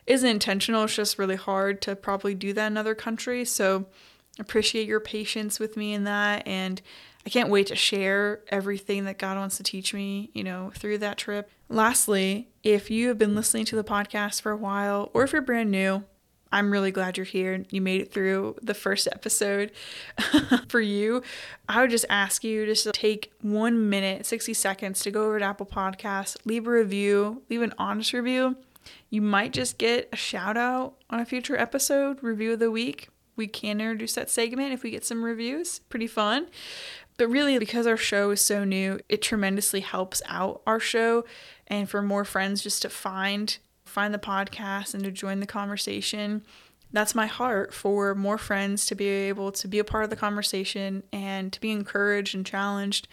isn't 0.06 0.28
intentional. 0.28 0.84
It's 0.84 0.96
just 0.96 1.18
really 1.18 1.36
hard 1.36 1.80
to 1.82 1.96
probably 1.96 2.34
do 2.34 2.52
that 2.52 2.66
in 2.66 2.76
other 2.76 2.94
countries. 2.94 3.50
So 3.50 3.86
appreciate 4.38 4.86
your 4.86 5.00
patience 5.00 5.58
with 5.58 5.76
me 5.76 5.92
in 5.92 6.04
that. 6.04 6.46
And 6.46 6.80
I 7.24 7.30
can't 7.30 7.50
wait 7.50 7.66
to 7.66 7.76
share 7.76 8.40
everything 8.48 9.04
that 9.04 9.18
God 9.18 9.36
wants 9.36 9.58
to 9.58 9.62
teach 9.62 9.92
me, 9.92 10.30
you 10.32 10.42
know, 10.42 10.72
through 10.74 10.98
that 10.98 11.18
trip. 11.18 11.50
Lastly, 11.68 12.48
if 12.62 12.90
you 12.90 13.08
have 13.08 13.18
been 13.18 13.34
listening 13.34 13.66
to 13.66 13.76
the 13.76 13.84
podcast 13.84 14.40
for 14.40 14.52
a 14.52 14.56
while, 14.56 15.10
or 15.12 15.22
if 15.22 15.32
you're 15.32 15.42
brand 15.42 15.70
new, 15.70 16.04
I'm 16.52 16.70
really 16.70 16.90
glad 16.90 17.16
you're 17.16 17.24
here. 17.24 17.64
You 17.70 17.80
made 17.80 18.00
it 18.00 18.12
through 18.12 18.56
the 18.60 18.74
first 18.74 19.08
episode 19.12 19.70
for 20.68 20.80
you. 20.80 21.22
I 21.68 21.80
would 21.80 21.90
just 21.90 22.06
ask 22.10 22.42
you 22.42 22.66
just 22.66 22.84
to 22.84 22.92
take 22.92 23.32
one 23.40 23.88
minute, 23.88 24.26
60 24.26 24.54
seconds 24.54 25.00
to 25.00 25.10
go 25.10 25.26
over 25.26 25.38
to 25.38 25.44
Apple 25.44 25.66
Podcasts, 25.66 26.36
leave 26.44 26.66
a 26.66 26.70
review, 26.70 27.42
leave 27.48 27.62
an 27.62 27.74
honest 27.78 28.12
review. 28.12 28.56
You 29.10 29.22
might 29.22 29.52
just 29.52 29.78
get 29.78 30.08
a 30.12 30.16
shout 30.16 30.56
out 30.56 30.94
on 31.08 31.20
a 31.20 31.24
future 31.24 31.56
episode, 31.56 32.22
review 32.22 32.54
of 32.54 32.58
the 32.58 32.70
week. 32.70 33.08
We 33.36 33.46
can 33.46 33.80
introduce 33.80 34.14
that 34.14 34.30
segment 34.30 34.72
if 34.72 34.82
we 34.82 34.90
get 34.90 35.04
some 35.04 35.22
reviews. 35.22 35.78
Pretty 35.88 36.06
fun. 36.06 36.48
But 37.16 37.28
really, 37.28 37.58
because 37.58 37.86
our 37.86 37.96
show 37.96 38.30
is 38.30 38.40
so 38.40 38.64
new, 38.64 38.98
it 39.08 39.22
tremendously 39.22 39.80
helps 39.80 40.22
out 40.26 40.62
our 40.66 40.80
show 40.80 41.24
and 41.66 41.88
for 41.88 42.02
more 42.02 42.24
friends 42.24 42.62
just 42.62 42.82
to 42.82 42.90
find 42.90 43.58
find 43.90 44.14
the 44.14 44.18
podcast 44.18 44.94
and 44.94 45.05
to 45.05 45.11
join 45.11 45.40
the 45.40 45.46
conversation. 45.46 46.42
That's 46.92 47.14
my 47.14 47.26
heart 47.26 47.72
for 47.72 48.14
more 48.14 48.38
friends 48.38 48.87
to 48.87 48.94
be 48.94 49.07
able 49.07 49.53
to 49.53 49.68
be 49.68 49.79
a 49.79 49.85
part 49.85 50.05
of 50.05 50.11
the 50.11 50.16
conversation 50.16 51.03
and 51.12 51.53
to 51.53 51.61
be 51.61 51.70
encouraged 51.70 52.35
and 52.35 52.44
challenged 52.44 53.07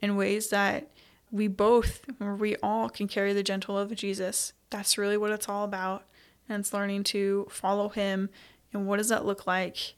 in 0.00 0.16
ways 0.16 0.48
that 0.50 0.90
we 1.30 1.48
both, 1.48 2.04
or 2.20 2.34
we 2.34 2.56
all, 2.62 2.88
can 2.88 3.08
carry 3.08 3.32
the 3.32 3.42
gentle 3.42 3.74
love 3.74 3.90
of 3.90 3.98
Jesus. 3.98 4.52
That's 4.70 4.96
really 4.96 5.16
what 5.16 5.32
it's 5.32 5.48
all 5.48 5.64
about. 5.64 6.04
And 6.48 6.60
it's 6.60 6.72
learning 6.72 7.04
to 7.04 7.48
follow 7.50 7.88
Him. 7.88 8.28
And 8.72 8.86
what 8.86 8.98
does 8.98 9.08
that 9.08 9.26
look 9.26 9.46
like 9.46 9.94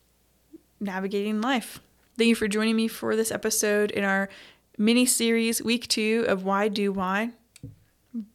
navigating 0.81 1.41
life? 1.41 1.81
Thank 2.17 2.29
you 2.29 2.35
for 2.35 2.49
joining 2.49 2.77
me 2.77 2.89
for 2.89 3.15
this 3.15 3.31
episode 3.31 3.91
in 3.91 4.05
our 4.05 4.31
mini 4.79 5.05
series, 5.05 5.63
week 5.63 5.87
two 5.89 6.25
of 6.29 6.45
Why 6.45 6.69
Do 6.69 6.93
Why 6.93 7.33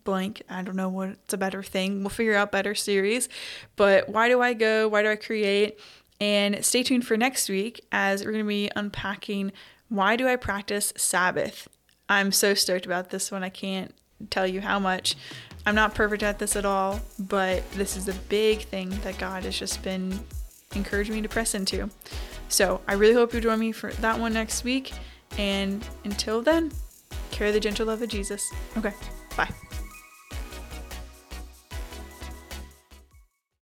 blank. 0.03 0.41
I 0.49 0.61
don't 0.61 0.75
know 0.75 0.89
what's 0.89 1.33
a 1.33 1.37
better 1.37 1.63
thing. 1.63 2.01
We'll 2.01 2.09
figure 2.09 2.35
out 2.35 2.51
better 2.51 2.75
series. 2.75 3.29
But 3.75 4.09
why 4.09 4.29
do 4.29 4.41
I 4.41 4.53
go? 4.53 4.87
Why 4.87 5.01
do 5.01 5.09
I 5.09 5.15
create? 5.15 5.79
And 6.21 6.63
stay 6.63 6.83
tuned 6.83 7.05
for 7.05 7.17
next 7.17 7.49
week 7.49 7.85
as 7.91 8.23
we're 8.23 8.31
going 8.31 8.45
to 8.45 8.47
be 8.47 8.69
unpacking 8.75 9.51
why 9.93 10.15
do 10.15 10.27
I 10.27 10.37
practice 10.37 10.91
Sabbath? 10.97 11.67
I'm 12.09 12.31
so 12.31 12.55
stoked 12.55 12.87
about 12.87 13.11
this 13.11 13.31
one. 13.31 13.43
I 13.43 13.49
can't 13.49 13.93
tell 14.31 14.47
you 14.47 14.59
how 14.59 14.79
much. 14.79 15.15
I'm 15.67 15.75
not 15.75 15.93
perfect 15.93 16.23
at 16.23 16.39
this 16.39 16.55
at 16.55 16.65
all, 16.65 16.99
but 17.19 17.69
this 17.73 17.95
is 17.95 18.07
a 18.07 18.13
big 18.13 18.63
thing 18.63 18.89
that 19.03 19.19
God 19.19 19.43
has 19.43 19.57
just 19.57 19.83
been 19.83 20.19
encouraging 20.73 21.13
me 21.13 21.21
to 21.21 21.29
press 21.29 21.53
into. 21.53 21.91
So 22.49 22.81
I 22.87 22.93
really 22.93 23.13
hope 23.13 23.35
you 23.35 23.39
join 23.39 23.59
me 23.59 23.71
for 23.71 23.91
that 23.93 24.19
one 24.19 24.33
next 24.33 24.63
week. 24.63 24.93
And 25.37 25.87
until 26.05 26.41
then, 26.41 26.71
carry 27.29 27.51
the 27.51 27.59
gentle 27.59 27.85
love 27.85 28.01
of 28.01 28.09
Jesus. 28.09 28.51
Okay, 28.75 28.93
bye. 29.37 29.62